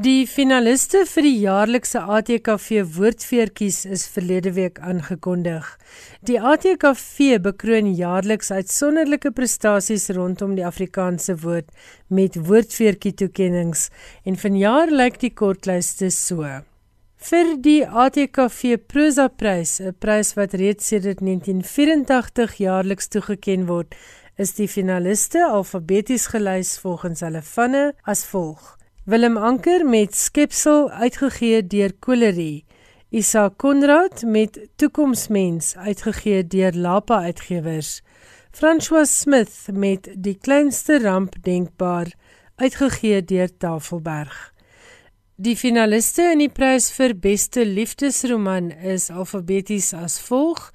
[0.00, 5.66] Die finaliste vir die jaarlikse ATKV woordfeertjies is verlede week aangekondig.
[6.24, 11.68] Die ATKV bekroon jaarliks uitsonderlike prestasies rondom die Afrikaanse woord
[12.08, 13.90] met woordfeertjie toekenninge
[14.24, 16.48] en vanjaar lyk die kortlyste so.
[17.20, 23.94] Vir die ATKV Prosa Prys, 'n prys wat reeds sedert 1984 jaarliks toegekend word,
[24.38, 31.66] is die finaliste alfabeties gelys volgens hulle vanne as volg: Willem Anker met Skepsel uitgegee
[31.66, 32.64] deur Colerie.
[33.10, 38.02] Isa Konrad met Toekomsmens uitgegee deur Lapa Uitgewers.
[38.52, 42.12] François Smith met Die kleinste ramp denkbaar
[42.56, 44.54] uitgegee deur Tafelberg.
[45.34, 50.68] Die finaliste in die prys vir beste liefdesroman is alfabeties as volg: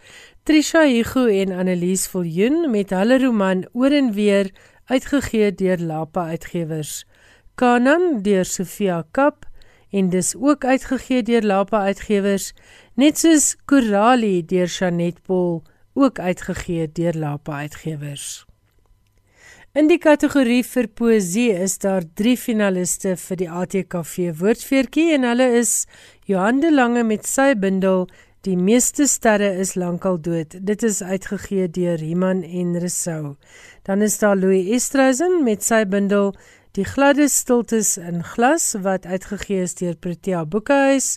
[0.43, 4.51] Trisha Hugo en Annelies Viljoen met hulle roman Oor en weer
[4.91, 7.05] uitgegee deur Lapa Uitgewers.
[7.57, 9.47] Kanan deur Sofia Kap
[9.89, 12.51] en dis ook uitgegee deur Lapa Uitgewers,
[12.93, 15.63] net soos Korali deur Chanet Paul
[15.97, 18.45] ook uitgegee deur Lapa Uitgewers.
[19.73, 25.49] In die kategorie vir poësie is daar 3 finaliste vir die ATKV woordfeertjie en hulle
[25.57, 25.87] is
[26.29, 28.05] Johan de Lange met sy bundel
[28.45, 30.53] Die meeste sterre is lankal dood.
[30.63, 33.35] Dit is uitgegee deur Iman en Resou.
[33.83, 36.31] Dan is daar Louis Estreisen met sy bundel
[36.77, 41.15] Die gladde stiltes in glas wat uitgegee is deur Protea Boekhuis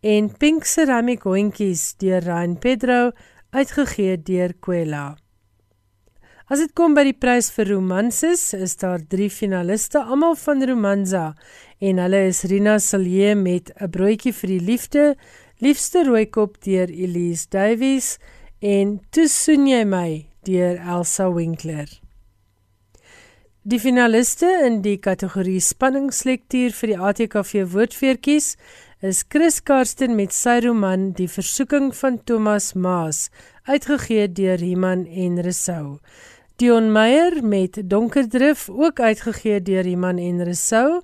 [0.00, 3.10] en Pink Ceramic hondjies deur Ryan Pedro
[3.52, 5.02] uitgegee deur Kwela.
[6.48, 11.26] As dit kom by die prys vir romanses, is daar 3 finaliste almal van Romanza
[11.76, 15.04] en hulle is Rina Silje met 'n broodjie vir die liefde,
[15.60, 18.18] Liefste rooikop deur Elise Davies
[18.60, 22.00] en Toesoen jy my deur Elsa Winkler.
[23.62, 28.56] Die finaliste in die kategorie spanningslektuur vir die ATKV woordfeertjies
[29.06, 33.28] is Chris Karsten met sy roman Die versoeking van Thomas Maas,
[33.70, 36.00] uitgegee deur Iman en Resou.
[36.58, 40.98] Dion Meyer met Donkerdrif, ook uitgegee deur Iman en Resou,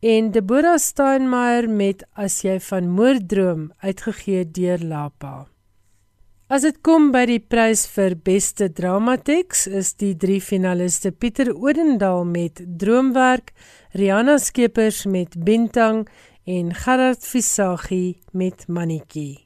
[0.00, 5.36] en Deborah Steinmeier met As jy van moord droom, uitgegee deur Lapa.
[6.48, 12.24] As dit kom by die prys vir beste dramateks, is die drie finaliste Pieter Odendaal
[12.24, 13.52] met Droomwerk,
[13.92, 16.06] Rihanna Skeepers met Bentang
[16.48, 19.44] en Gerard Visagie met Mannetjie.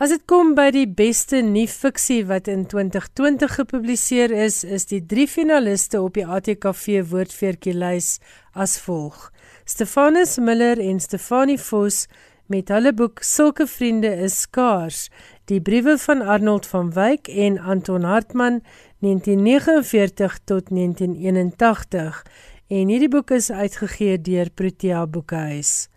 [0.00, 5.26] As dit kom by die beste nuwe-fiksie wat in 2020 gepubliseer is, is die drie
[5.28, 8.18] finaliste op die ATKV woordfeertjie lys
[8.52, 9.30] as volg:
[9.64, 12.04] Stefanus Miller en Stefanie Vos
[12.50, 15.04] met hulle boek Sulke vriende is skaars.
[15.50, 18.60] Die briewe van Arnold van Wyk en Anton Hartmann
[19.06, 22.24] 1949 tot 1981
[22.70, 25.88] en hierdie boek is uitgegee deur Protea Boekhuis.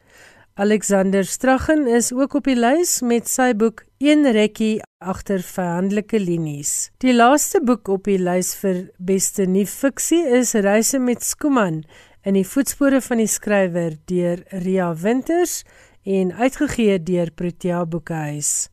[0.54, 6.92] Alexander Straggen is ook op die lys met sy boek Een rekkie agter verhandelike linies.
[7.02, 11.82] Die laaste boek op die lys vir beste nuwe fiksie is Reise met Skuman
[12.24, 15.64] in die voetspore van die skrywer deur Ria Winters
[16.04, 18.70] en uitgegee deur Protea Boekhuis.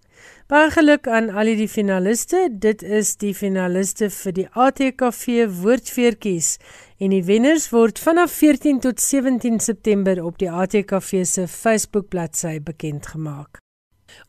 [0.50, 2.48] Baie geluk aan al die finaliste.
[2.50, 6.56] Dit is die finaliste vir die ATKV woordfeertjies
[6.98, 12.58] en die wenners word vanaf 14 tot 17 September op die ATKV se Facebook bladsy
[12.60, 13.62] bekend gemaak.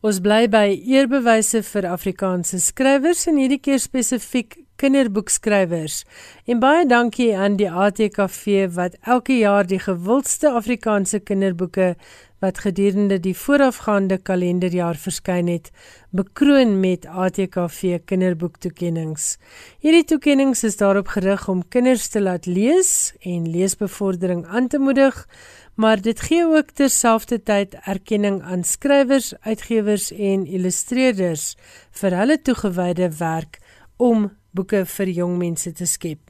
[0.00, 6.02] Ons bly by eerbewyse vir Afrikaanse skrywers en hierdie keer spesifiek kinderboekskrywers.
[6.46, 11.94] En baie dankie aan die ATKV wat elke jaar die gewildste Afrikaanse kinderboeke
[12.42, 15.70] wat gedurende die voorafgaande kalenderjaar verskyn het,
[16.10, 19.36] bekroon met ATKV kinderboektoekennings.
[19.84, 25.20] Hierdie toekennings is daarop gerig om kinders te laat lees en leesbevordering aan te moedig,
[25.74, 31.54] maar dit gee ook terselfdertyd erkenning aan skrywers, uitgewers en illustreerders
[32.02, 33.62] vir hulle toegewyde werk
[33.96, 36.20] om boeke vir jong mense te skep.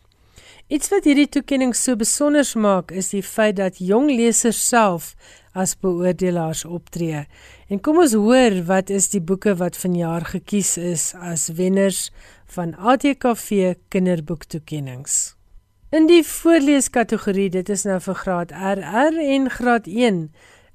[0.72, 5.12] Iets wat hierdie toekenning so besonder maak, is die feit dat jong lesers self
[5.52, 7.24] as beoordelaars optree.
[7.68, 12.10] En kom ons hoor wat is die boeke wat vanjaar gekies is as wenners
[12.54, 15.34] van ATKV kinderboektoekennings.
[15.92, 20.22] In die voorleeskategorie, dit is nou vir graad RR en graad 1,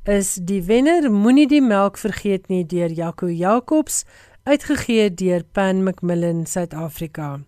[0.06, 4.04] is die wenner Moenie die melk vergeet nie deur Jaco Jacobs,
[4.46, 7.40] uitgegee deur Pan Macmillan Suid-Afrika.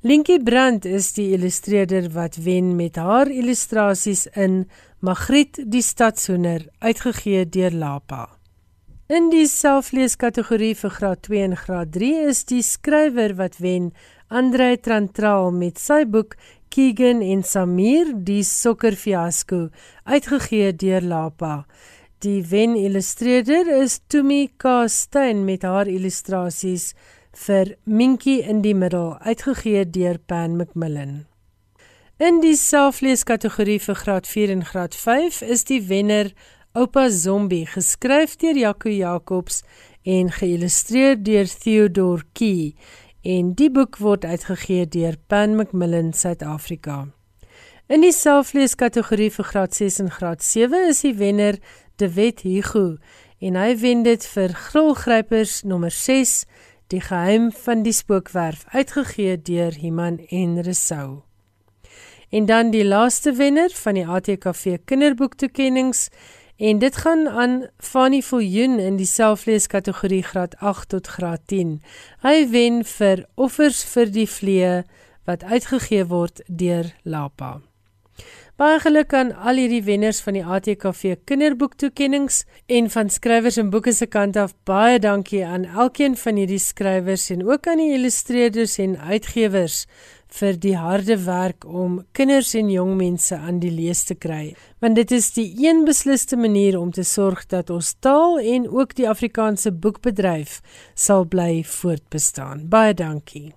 [0.00, 4.68] Linkie Brandt is die illustreerder wat wen met haar illustrasies in
[5.02, 8.28] Magriet die stadshoender uitgegee deur Lapa.
[9.10, 13.90] In die selfleeskategorie vir graad 2 en graad 3 is die skrywer wat wen
[14.30, 16.38] Andre Trantraal met sy boek
[16.70, 19.64] Keegan en Samir die sokkerfiasko
[20.06, 21.64] uitgegee deur Lapa.
[22.22, 26.92] Die wen illustreerder is Tumi Kastein met haar illustrasies
[27.32, 31.26] vir Minkie in die middel uitgegee deur Pan Macmillan.
[32.18, 36.32] In die selfleeskategorie vir graad 4 en graad 5 is die wenner
[36.74, 39.62] Oupa Zombie geskryf deur Jaco Jacobs
[40.02, 42.74] en geïllustreer deur Theodore Key
[43.22, 47.06] en die boek word uitgegee deur Pan Macmillan Suid-Afrika.
[47.88, 51.56] In die selfleeskategorie vir graad 6 en graad 7 is die wenner
[51.98, 52.98] De Wet Hugo
[53.40, 56.42] en hy wen dit vir Grolgrypers nommer 6
[56.88, 61.20] Die geheim van die spookwerf uitgegee deur Iman en Resou.
[62.28, 66.08] En dan die laaste wenner van die ATKV kinderboektoekennings
[66.56, 71.76] en dit gaan aan Fanny Viljoen in die selfleeskategorie graad 8 tot graad 10.
[72.24, 74.82] Hy wen vir Offers vir die vlee
[75.28, 77.67] wat uitgegee word deur Lapa.
[78.58, 83.92] Baie geluk aan al hierdie wenners van die ATKV kinderboektoekennings en van skrywers en boeke
[83.94, 84.56] se kant af.
[84.66, 89.84] Baie dankie aan elkeen van hierdie skrywers en ook aan die illustreerders en uitgewers
[90.40, 94.56] vir die harde werk om kinders en jong mense aan die lees te kry.
[94.82, 98.98] Want dit is die een besliste manier om te sorg dat ons taal en ook
[98.98, 100.58] die Afrikaanse boekbedryf
[100.98, 102.66] sal bly voortbestaan.
[102.66, 103.52] Baie dankie.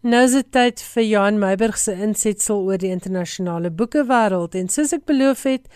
[0.00, 4.94] Nou is dit tyd vir Johan Meiburg se insetsel oor die internasionale boekewêreld en soos
[4.96, 5.66] ek beloof het,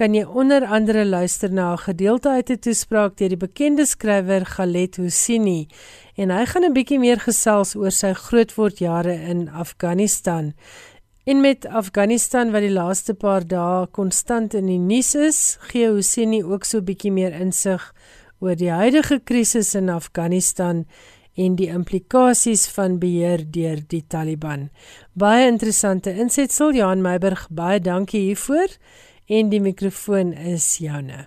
[0.00, 4.46] kan jy onder andere luister na 'n gedeelte uit 'n toespraak deur die bekende skrywer
[4.46, 5.68] Galet Hosseini
[6.16, 10.54] en hy gaan 'n bietjie meer gesels oor sy grootwordjare in Afghanistan.
[11.26, 16.42] En met Afghanistan wat die laaste paar dae konstant in die nuus is, gee Hosseini
[16.42, 17.92] ook so 'n bietjie meer insig
[18.40, 20.86] oor die huidige krisis in Afghanistan
[21.36, 24.68] en die implikasies van beheer deur die Taliban.
[25.12, 28.76] Baie interessante insetsel Johan Meiburg, baie dankie hiervoor
[29.26, 31.24] en die mikrofoon is joune.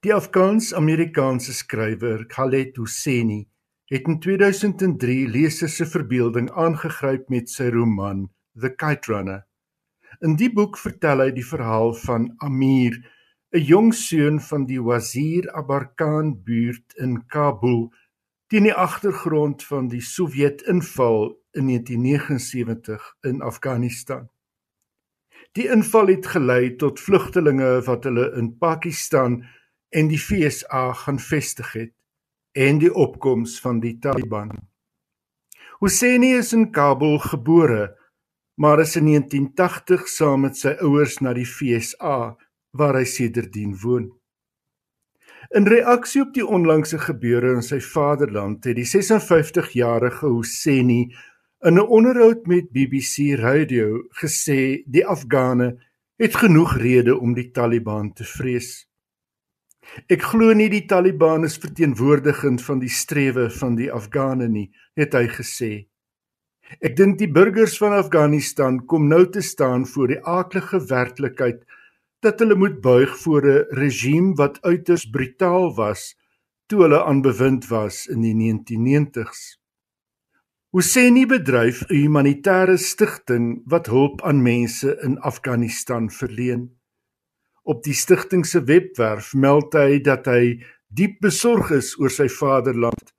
[0.00, 3.46] Die Afghans-Amerikaanse skrywer Khaled Hosseini
[3.90, 9.40] het in 2003 lesers se verbeelding aangegryp met sy roman The Kite Runner.
[10.24, 12.96] In die boek vertel hy die verhaal van Amir,
[13.52, 17.90] 'n jong seun van die Wazir Abarkan buurt in Kabul,
[18.50, 24.26] teen die agtergrond van die Sowjet-inval in 1979 in Afghanistan.
[25.54, 29.40] Die inval het gelei tot vlugtelinge wat hulle in Pakistan
[29.94, 31.94] en die FSA gaan vestig het
[32.58, 34.50] en die opkoms van die Taliban.
[35.78, 37.94] Husseini is in Kabul gebore,
[38.54, 42.34] maar is in 1980 saam met sy ouers na die FSA
[42.76, 44.10] waar hy sedertdien woon.
[45.50, 51.00] In reaksie op die onlangse gebeure in sy vaderland het die 56-jarige Husseini
[51.66, 55.74] in 'n onderhoud met BBC Radio gesê die Afghane
[56.22, 58.86] het genoeg rede om die Taliban te vrees.
[60.06, 65.18] Ek glo nie die Taliban is verteenwoordigend van die strewe van die Afghane nie, het
[65.18, 65.72] hy gesê.
[66.78, 71.66] Ek dink die burgers van Afghanistan kom nou te staan voor die aaklige werklikheid
[72.20, 76.16] dat hulle moet buig voor 'n regime wat uiters brutaal was
[76.66, 79.58] toe hulle aan bewind was in die 1990s.
[80.70, 86.78] Husseini bedryf 'n humanitêre stigting wat hulp aan mense in Afghanistan verleen.
[87.62, 93.14] Op die stigting se webwerf meld hy dat hy diep besorg is oor sy vaderland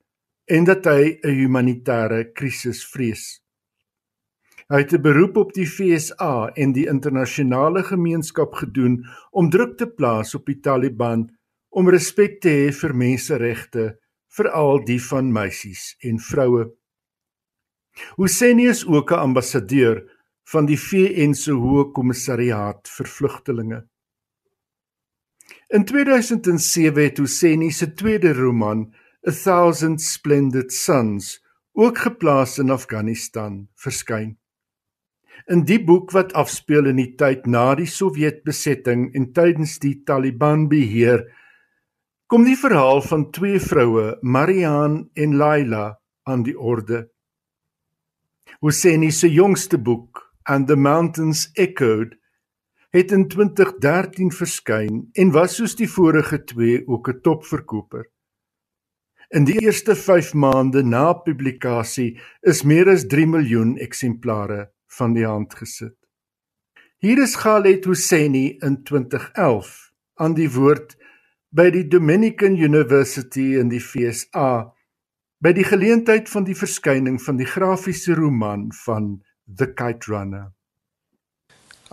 [0.45, 3.40] en dat hy 'n humanitêre krisis vrees.
[4.71, 9.87] Hy het 'n beroep op die FSA en die internasionale gemeenskap gedoen om druk te
[9.87, 11.27] plaas op die Taliban
[11.69, 16.71] om respek te hê vir menseregte, veral die van meisies en vroue.
[18.15, 20.07] Husseini is ook 'n ambassadeur
[20.43, 23.87] van die VN se Hoë Kommissariaat vir Vlugtelinge.
[25.69, 28.93] In 2007 het Husseini se tweede roman,
[29.27, 34.40] A Thousand Splendid Suns, ook geplaas in Afghanistan, verskyn.
[35.49, 40.67] In die boek wat afspeel in die tyd na die Sowjetbesetting en tydens die Taliban
[40.69, 41.25] beheer,
[42.29, 45.97] kom die verhaal van twee vroue, Marian en Laila,
[46.29, 47.07] aan die orde.
[48.61, 52.15] Husseini se jongste boek, And the Mountains Echoed,
[52.91, 58.05] het in 2013 verskyn en was soos die vorige twee ook 'n topverkoper.
[59.29, 65.25] In die eerste 5 maande na publikasie is meer as 3 miljoen eksemplare van die
[65.27, 65.95] hand gesit.
[67.01, 70.95] Hier is Khaled Hosseini in 2011 aan die woord
[71.49, 74.71] by die Dominican University in die FSA
[75.41, 79.15] by die geleentheid van die verskyning van die grafiese roman van
[79.49, 80.51] The Kite Runner.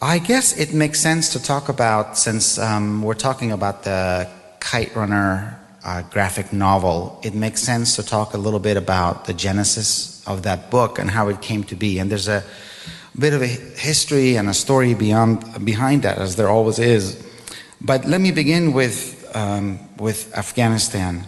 [0.00, 4.28] I guess it makes sense to talk about, since um, we're talking about the
[4.60, 9.34] Kite Runner uh, graphic novel, it makes sense to talk a little bit about the
[9.34, 11.98] genesis of that book and how it came to be.
[11.98, 12.44] And there's a
[13.18, 17.24] bit of a history and a story beyond, behind that, as there always is.
[17.80, 21.26] But let me begin with, um, with Afghanistan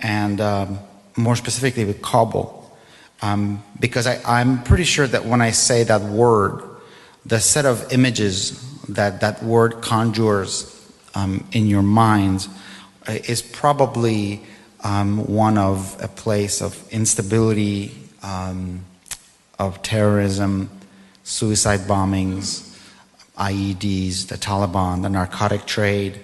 [0.00, 0.78] and um,
[1.16, 2.58] more specifically with Kabul.
[3.20, 6.62] Um, because I, I'm pretty sure that when I say that word,
[7.24, 10.68] the set of images that that word conjures
[11.14, 12.48] um, in your mind
[13.06, 14.42] uh, is probably
[14.82, 17.94] um, one of a place of instability,
[18.24, 18.84] um,
[19.58, 20.68] of terrorism,
[21.24, 22.78] suicide bombings,
[23.36, 26.20] IEDs, the Taliban, the narcotic trade.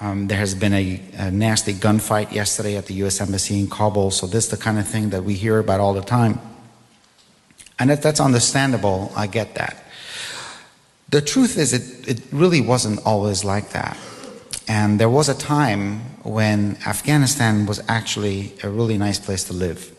[0.00, 3.20] Um, there has been a, a, nasty gunfight yesterday at the U.S.
[3.20, 5.92] Embassy in Kabul, so this is the kind of thing that we hear about all
[5.92, 6.40] the time.
[7.78, 9.84] And if that's understandable, I get that.
[11.10, 13.96] The truth is, it, it really wasn't always like that.
[14.68, 19.94] And there was a time when Afghanistan was actually a really nice place to live.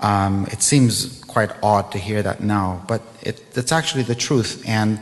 [0.00, 4.62] Um, it seems quite odd to hear that now, but it, it's actually the truth.
[4.66, 5.00] And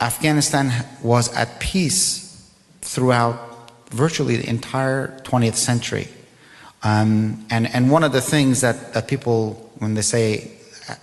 [0.00, 2.50] Afghanistan was at peace
[2.80, 6.08] throughout virtually the entire 20th century.
[6.82, 10.50] Um, and, and one of the things that, that people, when they say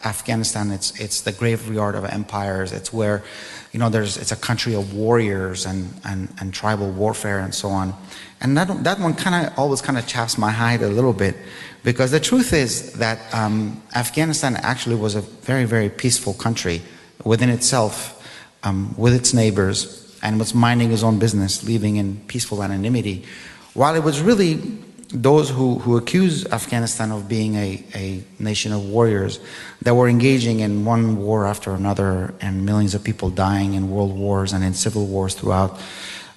[0.06, 2.72] Afghanistan, it's it's the graveyard of empires.
[2.72, 3.24] It's where,
[3.72, 7.70] you know, there's it's a country of warriors and and, and tribal warfare and so
[7.70, 7.94] on.
[8.42, 11.36] And that that one kind of always kind of chaps my hide a little bit,
[11.84, 16.82] because the truth is that um, Afghanistan actually was a very very peaceful country
[17.24, 18.22] within itself,
[18.64, 23.26] um, with its neighbors, and was minding his own business, living in peaceful anonymity,
[23.74, 24.62] while it was really
[25.10, 29.40] those who, who accuse Afghanistan of being a, a nation of warriors
[29.82, 34.18] that were engaging in one war after another and millions of people dying in world
[34.18, 35.80] wars and in civil wars throughout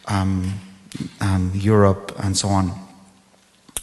[0.07, 0.55] um,
[1.21, 2.73] um, Europe and so on.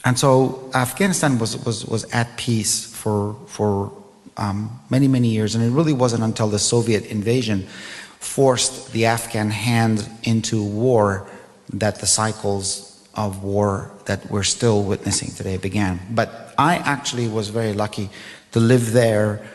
[0.05, 3.91] And so Afghanistan was, was, was at peace for, for
[4.37, 5.53] um, many, many years.
[5.53, 7.67] And it really wasn't until the Soviet invasion
[8.19, 11.29] forced the Afghan hand into war
[11.73, 12.86] that the cycles
[13.17, 15.99] of war that we're still witnessing today began.
[16.11, 18.09] But I actually was very lucky
[18.51, 19.45] to live there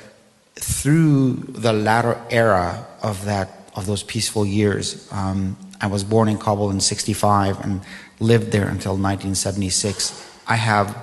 [0.57, 5.09] through the latter era of that of those peaceful years.
[5.11, 7.81] Um, I was born in Kabul in '65 and
[8.21, 10.31] lived there until 1976.
[10.47, 10.97] I have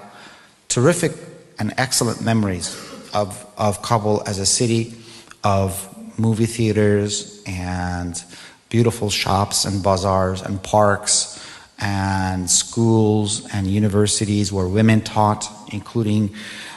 [0.67, 1.13] terrific
[1.57, 2.75] and excellent memories
[3.13, 4.93] of, of Kabul as a city,
[5.43, 5.87] of
[6.19, 8.23] movie theaters and
[8.69, 11.43] beautiful shops and bazaars and parks
[11.79, 16.33] and schools and universities where women taught, including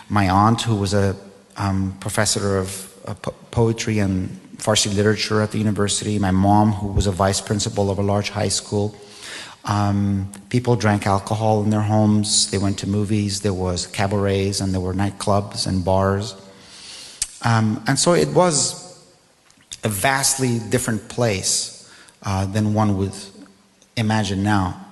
[0.08, 1.16] my aunt, who was a
[1.56, 4.28] um, professor of uh, po- poetry and
[4.58, 6.18] Farsi literature at the university.
[6.18, 8.94] My mom, who was a vice principal of a large high school.
[9.64, 12.50] Um, people drank alcohol in their homes.
[12.50, 13.40] They went to movies.
[13.40, 16.36] There was cabarets and there were nightclubs and bars.
[17.44, 18.82] Um, and so it was
[19.82, 21.90] a vastly different place
[22.22, 23.14] uh, than one would
[23.96, 24.82] imagine now.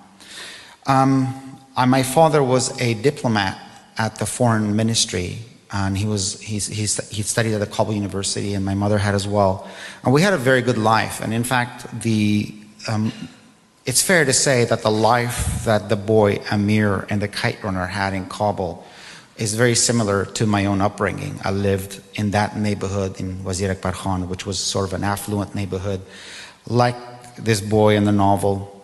[0.87, 3.59] Um, uh, my father was a diplomat
[3.99, 5.39] at the foreign ministry,
[5.73, 9.27] and he was he's, he studied at the Kabul University, and my mother had as
[9.27, 9.69] well.
[10.05, 11.21] And we had a very good life.
[11.21, 12.55] And in fact, the
[12.89, 13.13] um,
[13.87, 17.87] it's fair to say that the life that the boy Amir and the kite runner
[17.87, 18.85] had in Kabul
[19.37, 21.41] is very similar to my own upbringing.
[21.43, 25.55] I lived in that neighborhood in Wazir Akbar Khan, which was sort of an affluent
[25.55, 26.03] neighborhood.
[26.67, 26.97] Like
[27.37, 28.80] this boy in the novel,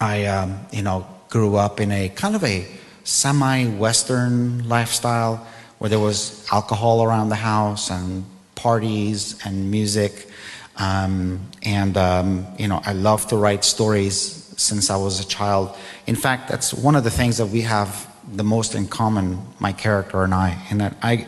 [0.00, 2.66] I, um, you know, grew up in a kind of a
[3.04, 5.46] semi-Western lifestyle
[5.78, 8.24] where there was alcohol around the house and
[8.54, 10.28] parties and music.
[10.76, 15.76] Um, and, um, you know, I love to write stories since I was a child.
[16.06, 19.72] In fact, that's one of the things that we have the most in common, my
[19.72, 21.26] character and I, in that I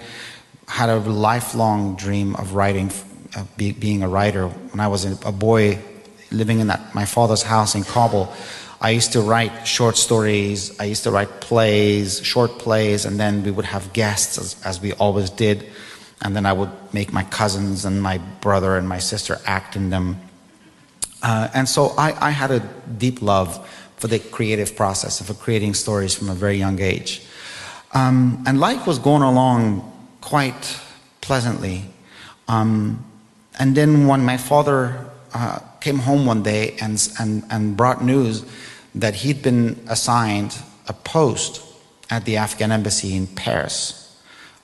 [0.69, 2.91] had a lifelong dream of writing,
[3.37, 4.49] of be, being a writer.
[4.49, 5.79] When I was a boy
[6.31, 8.33] living in that, my father's house in Kabul,
[8.83, 13.45] I used to write short stories, I used to write plays, short plays, and then
[13.45, 15.71] we would have guests as, as we always did.
[16.21, 19.91] And then I would make my cousins and my brother and my sister act in
[19.91, 20.17] them.
[21.23, 22.59] Uh, and so I, I had a
[22.99, 23.69] deep love
[23.99, 27.23] for the creative process of creating stories from a very young age.
[27.93, 30.81] Um, and life was going along quite
[31.21, 31.85] pleasantly.
[32.49, 33.05] Um,
[33.61, 38.45] and then when my father uh, came home one day and, and, and brought news
[38.95, 40.57] that he'd been assigned
[40.89, 41.63] a post
[42.11, 43.99] at the Afghan embassy in Paris,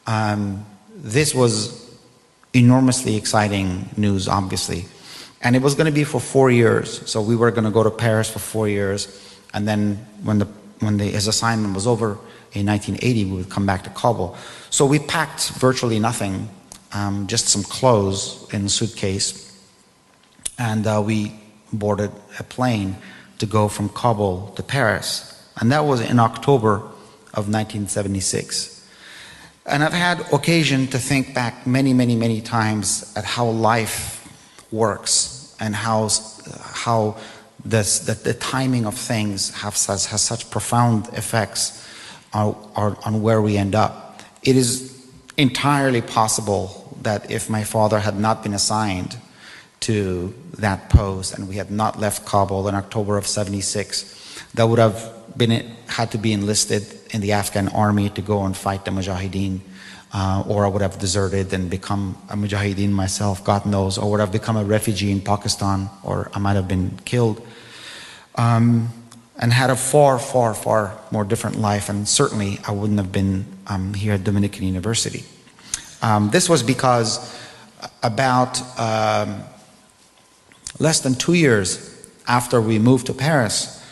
[0.06, 1.88] um, this was
[2.54, 4.86] enormously exciting news, obviously.
[5.42, 7.08] And it was going to be for four years.
[7.08, 9.06] So we were going to go to Paris for four years.
[9.54, 10.46] And then when, the,
[10.80, 12.18] when the, his assignment was over
[12.52, 14.36] in 1980, we would come back to Kabul.
[14.70, 16.48] So we packed virtually nothing,
[16.92, 19.44] um, just some clothes in a suitcase.
[20.58, 21.38] And uh, we
[21.72, 22.96] boarded a plane
[23.38, 25.34] to go from Kabul to Paris.
[25.60, 26.76] And that was in October
[27.34, 28.74] of 1976.
[29.66, 34.16] And I've had occasion to think back many, many, many times at how life
[34.72, 36.08] works and how,
[36.62, 37.16] how
[37.64, 41.86] this, that the timing of things has, has, has such profound effects
[42.32, 44.22] on, on where we end up.
[44.42, 49.16] It is entirely possible that if my father had not been assigned
[49.80, 54.78] to that post and we had not left Kabul in October of 76, that would
[54.78, 55.50] have been
[55.86, 59.60] had to be enlisted in the Afghan army to go and fight the Mujahideen
[60.12, 64.20] uh, or I would have deserted and become a mujahideen myself, God knows, or would
[64.20, 67.46] have become a refugee in Pakistan, or I might have been killed.
[68.36, 68.88] Um,
[69.40, 73.46] and had a far, far, far more different life, and certainly I wouldn't have been
[73.68, 75.24] um, here at Dominican University.
[76.02, 77.36] Um, this was because
[78.02, 79.42] about um,
[80.78, 81.94] less than two years
[82.26, 83.82] after we moved to Paris,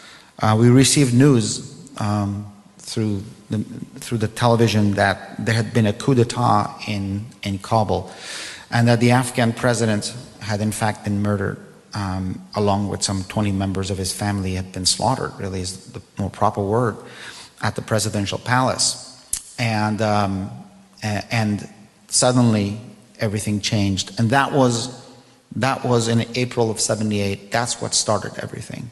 [0.40, 2.46] uh, we received news um,
[2.78, 3.58] through the,
[4.00, 8.10] through the television that there had been a coup d'etat in, in Kabul
[8.70, 11.58] and that the Afghan president had in fact been murdered
[11.94, 16.02] um, along with some 20 members of his family had been slaughtered, really is the
[16.18, 16.96] more proper word,
[17.62, 19.02] at the presidential palace.
[19.58, 20.50] And, um,
[21.02, 21.66] and
[22.08, 22.78] suddenly
[23.18, 24.18] everything changed.
[24.18, 25.05] And that was,
[25.56, 27.50] that was in April of 78.
[27.50, 28.90] That's what started everything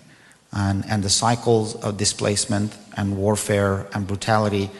[0.53, 4.71] and, and the cycles of displacement and warfare and brutality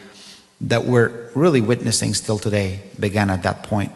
[0.61, 3.91] that we're really witnessing still today began at that point.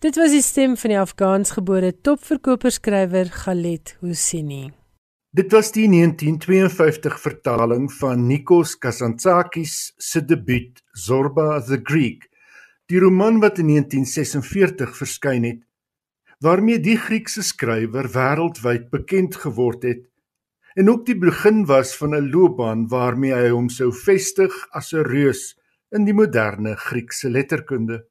[0.00, 4.70] Dit was die stem van die Afgaansgebore topverkoperskrywer Khaled Hosseini.
[5.36, 12.28] Dit was die 1952 vertaling van Nikos Kazantzakis se debuut Zorba the Greek,
[12.88, 15.65] die roman wat in 1946 verskyn het,
[16.44, 20.04] waarmee die Griekse skrywer wêreldwyd bekend geword het
[20.76, 25.06] en ook die begin was van 'n loopbaan waarmee hy hom sou vestig as 'n
[25.08, 25.56] reus
[25.90, 28.04] in die moderne Griekse letterkunde.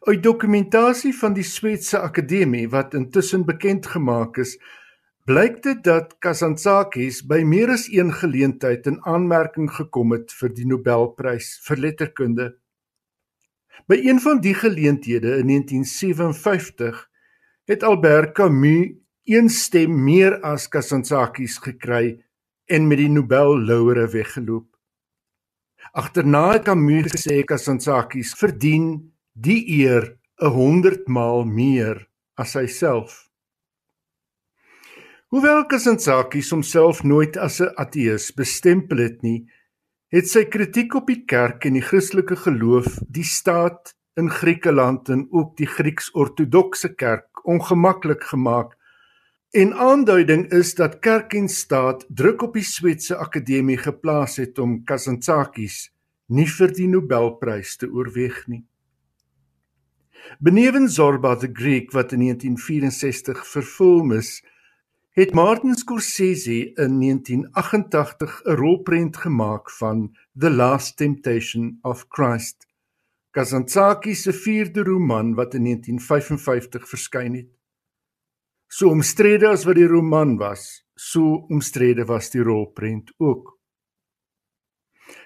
[0.00, 4.58] Uit dokumentasie van die Swetse Akademie wat intussen bekend gemaak is,
[5.26, 10.66] blyk dit dat Kazantzakis by meer as een geleentheid in aanmerking gekom het vir die
[10.66, 12.46] Nobelprys vir letterkunde.
[13.86, 17.08] By een van die geleenthede in 1957
[17.64, 22.18] het Albert Camus een stem meer as Kazantzakis gekry
[22.66, 24.66] en met die Nobel laureate weggeloop.
[25.92, 33.28] Agterna het Camus gesê Kazantzakis verdien die eer 'n 100 maal meer as hy self.
[35.30, 39.46] Hoewel Kazantzakis homself nooit as 'n ateïs bestempel het nie,
[40.10, 45.28] het sy kritiek op die kerk en die Christelike geloof, die staat in Griekeland en
[45.30, 48.74] ook die Grieks-Ortodokse kerk ongemaklik gemaak.
[49.54, 54.80] En aanduiding is dat kerk en staat druk op die Swetse Akademie geplaas het om
[54.84, 55.88] Kazantzakis
[56.30, 58.64] nie vir die Nobelprys te oorweeg nie.
[60.38, 64.40] Benewens Zorba the Greek wat in 1964 vervul is,
[65.10, 72.68] het Martin Scorsese in 1988 'n rolprent gemaak van The Last Temptation of Christ.
[73.30, 77.48] Kazantzaki se vierde roman wat in 1955 verskyn het.
[78.66, 83.58] So omstrede as wat die roman was, so omstrede was die rolprent ook.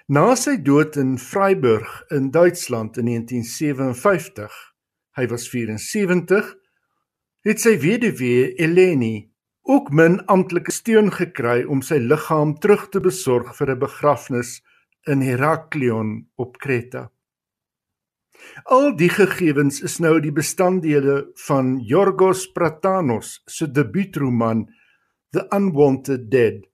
[0.07, 4.73] Na sy dood in Freiburg in Duitsland in 1957,
[5.11, 6.55] hy was 74,
[7.41, 9.34] het sy weduwee Eleni
[9.65, 14.61] ook min amptelike steun gekry om sy liggaam terug te besorg vir 'n begrafnis
[15.07, 17.09] in Heraklion op Kreta.
[18.65, 24.67] Al die gegevens is nou die bestanddele van Yorgos Pratanos se debuutroman
[25.31, 26.65] The Unwanted Dead: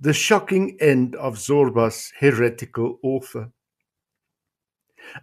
[0.00, 3.52] The Shocking End of Zorba's Heretical Author.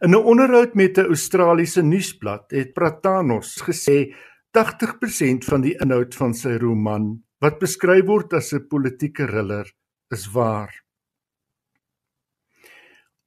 [0.01, 4.15] In 'n onderhoud met 'n Australiese nuusblad het Pratanos gesê
[4.53, 7.07] 80% van die inhoud van sy roman
[7.41, 9.65] wat beskryf word as 'n politieke thriller
[10.13, 10.71] is waar.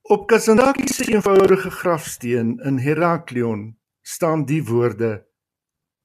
[0.02, 5.26] Op Kazanaki se eenvoudige grafsteen in Heraklion staan die woorde: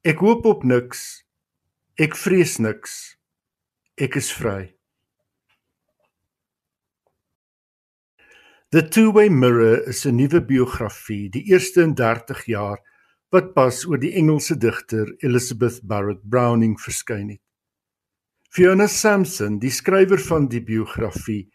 [0.01, 1.23] Ek hoop op niks.
[1.95, 3.17] Ek vrees niks.
[3.95, 4.73] Ek is vry.
[8.71, 12.81] The Two-Way Mirror is 'n nuwe biografie, die eerste in 30 jaar
[13.31, 17.43] wat pas oor die Engelse digter Elizabeth Barrett Browning verskyn het.
[18.51, 21.45] Fiona Sampson, die skrywer van die biografie,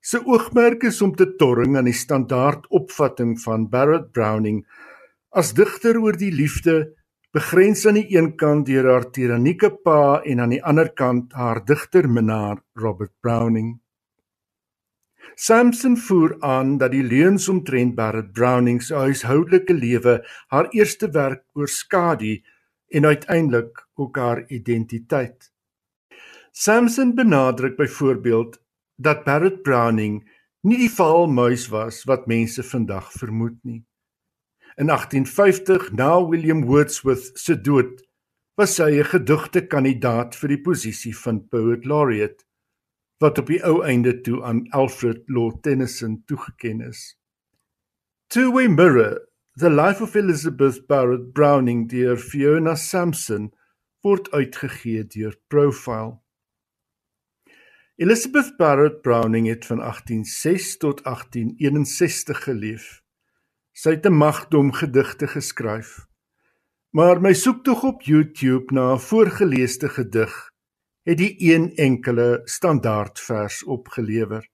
[0.00, 4.62] Se oogmerk is om te torring aan die standaard opvatting van Barrett Browning
[5.36, 6.94] as digter oor die liefde,
[7.34, 11.60] begrens aan die een kant deur haar tirannieke pa en aan die ander kant haar
[11.66, 13.74] digterminaar Robert Browning.
[15.40, 20.16] Samson voer aan dat die leuns omtrent Barrett Browning se huishoudelike lewe
[20.50, 22.40] haar eerste werk oorskadu
[22.90, 25.52] en uiteindelik ook haar identiteit.
[26.50, 28.58] Samson benadruk byvoorbeeld
[28.96, 30.24] dat Barrett Browning
[30.66, 33.84] nie die valmuis was wat mense vandag vermoed nie.
[34.74, 38.02] In 1850, na William Wordsworth se dood,
[38.58, 42.47] was sy 'n gedigte kandidaat vir die posisie van Poet Laureate
[43.18, 47.18] wat op die ou einde toe aan Alfred Lord Tennyson toegeken is.
[48.26, 53.50] Two-Way Mirror: The Life of Elizabeth Barrett Browning deur Fiona Sampson
[54.06, 56.20] word uitgegee deur Profile.
[57.98, 63.02] Elizabeth Barrett Browning het van 1806 tot 1861 geleef.
[63.72, 66.06] Sy het 'n magdom gedigte geskryf.
[66.90, 70.52] Maar my soektog op YouTube na 'n voorgeleesde gedig
[71.08, 74.44] het die een enkele standaard vers opgelewer.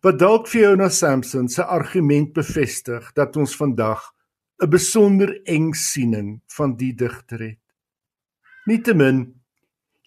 [0.00, 4.12] Wat dalk Fiona Sampson se argument bevestig dat ons vandag
[4.62, 7.58] 'n besonder eng siening van die digter het.
[8.64, 9.40] Nietemin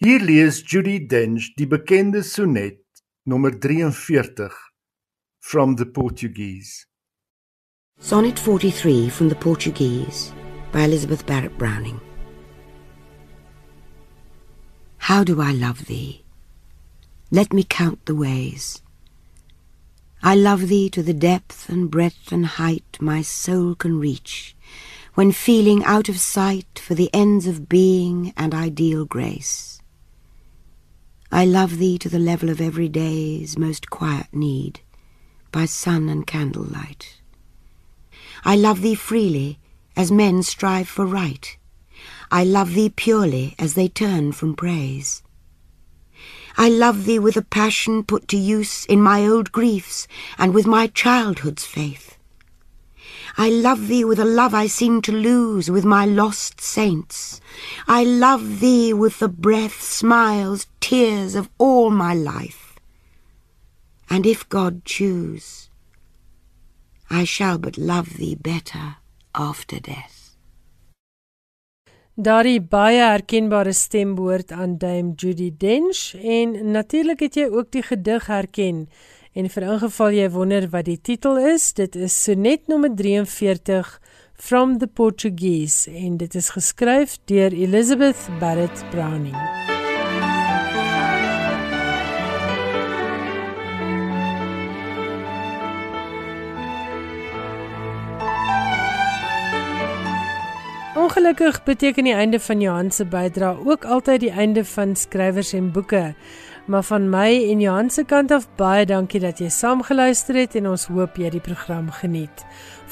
[0.03, 2.81] Hier lees Judy Dench die bekende sonnet
[3.23, 4.51] nommer 43
[5.39, 6.85] from the Portuguese.
[7.99, 10.33] Sonnet 43 from the Portuguese
[10.71, 12.12] by Elizabeth Barrett Browning.
[15.07, 16.23] How do I love thee?
[17.29, 18.81] Let me count the ways.
[20.23, 24.55] I love thee to the depth and breadth and height my soul can reach,
[25.15, 29.81] when feeling out of sight for the ends of being and ideal grace.
[31.29, 34.79] I love thee to the level of every day's most quiet need,
[35.51, 37.19] by sun and candlelight.
[38.45, 39.59] I love thee freely,
[39.97, 41.57] as men strive for right.
[42.33, 45.21] I love thee purely, as they turn from praise.
[46.57, 50.07] I love thee with a passion put to use in my old griefs
[50.39, 52.17] and with my childhood's faith.
[53.37, 57.39] I love thee with a love I seem to lose with my lost saints.
[57.87, 62.79] I love thee with the breath, smiles, tears of all my life.
[64.09, 65.69] And if God choose,
[67.11, 68.95] I shall but love thee better
[69.35, 70.22] after death.
[72.15, 77.81] Daardie baie herkenbare stem behoort aan Dame Judy Dench en natuurlik het jy ook die
[77.81, 78.87] gedig herken
[79.33, 83.89] En vir ingeval jy wonder wat die titel is, dit is Sonnet nommer 43
[84.37, 89.72] From the Portuguese en dit is geskryf deur Elizabeth Barrett Browning.
[101.13, 105.67] Ongelukkig beteken die einde van Johan se bydrae ook altyd die einde van skrywers en
[105.71, 106.15] boeke.
[106.65, 110.71] Maar van my en Johan se kant af baie dankie dat jy saamgeluister het en
[110.71, 112.41] ons hoop jy die program geniet.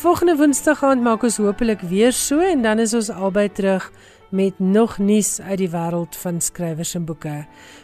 [0.04, 3.90] Volgende Woensdag aand maak ons hopelik weer so en dan is ons albei terug
[4.30, 7.40] met nog nuus uit die wêreld van skrywers en boeke.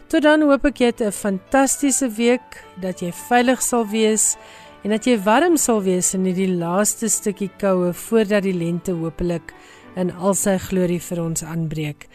[0.07, 4.37] Tot dan hoop ek jy het 'n fantastiese week, dat jy veilig sal wees
[4.83, 9.53] en dat jy warm sal wees in hierdie laaste stukkie koue voordat die lente hopelik
[9.97, 12.07] in al sy glorie vir ons aanbreek.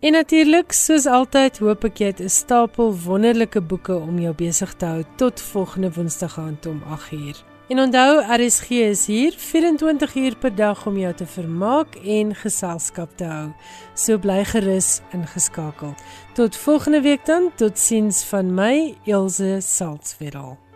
[0.00, 4.72] En natuurlik, soos altyd, hoop ek jy het 'n stapel wonderlike boeke om jou besig
[4.74, 7.36] te hou tot volgende Woensdag aand om 8uur.
[7.68, 13.16] En onthou, RSG is hier 24 uur per dag om jou te vermaak en geselskap
[13.16, 13.52] te hou.
[13.94, 15.94] So bly gerus ingeskakel.
[16.34, 20.69] Tot volgende week dan, totsiens van my, Elsje Salzwetel.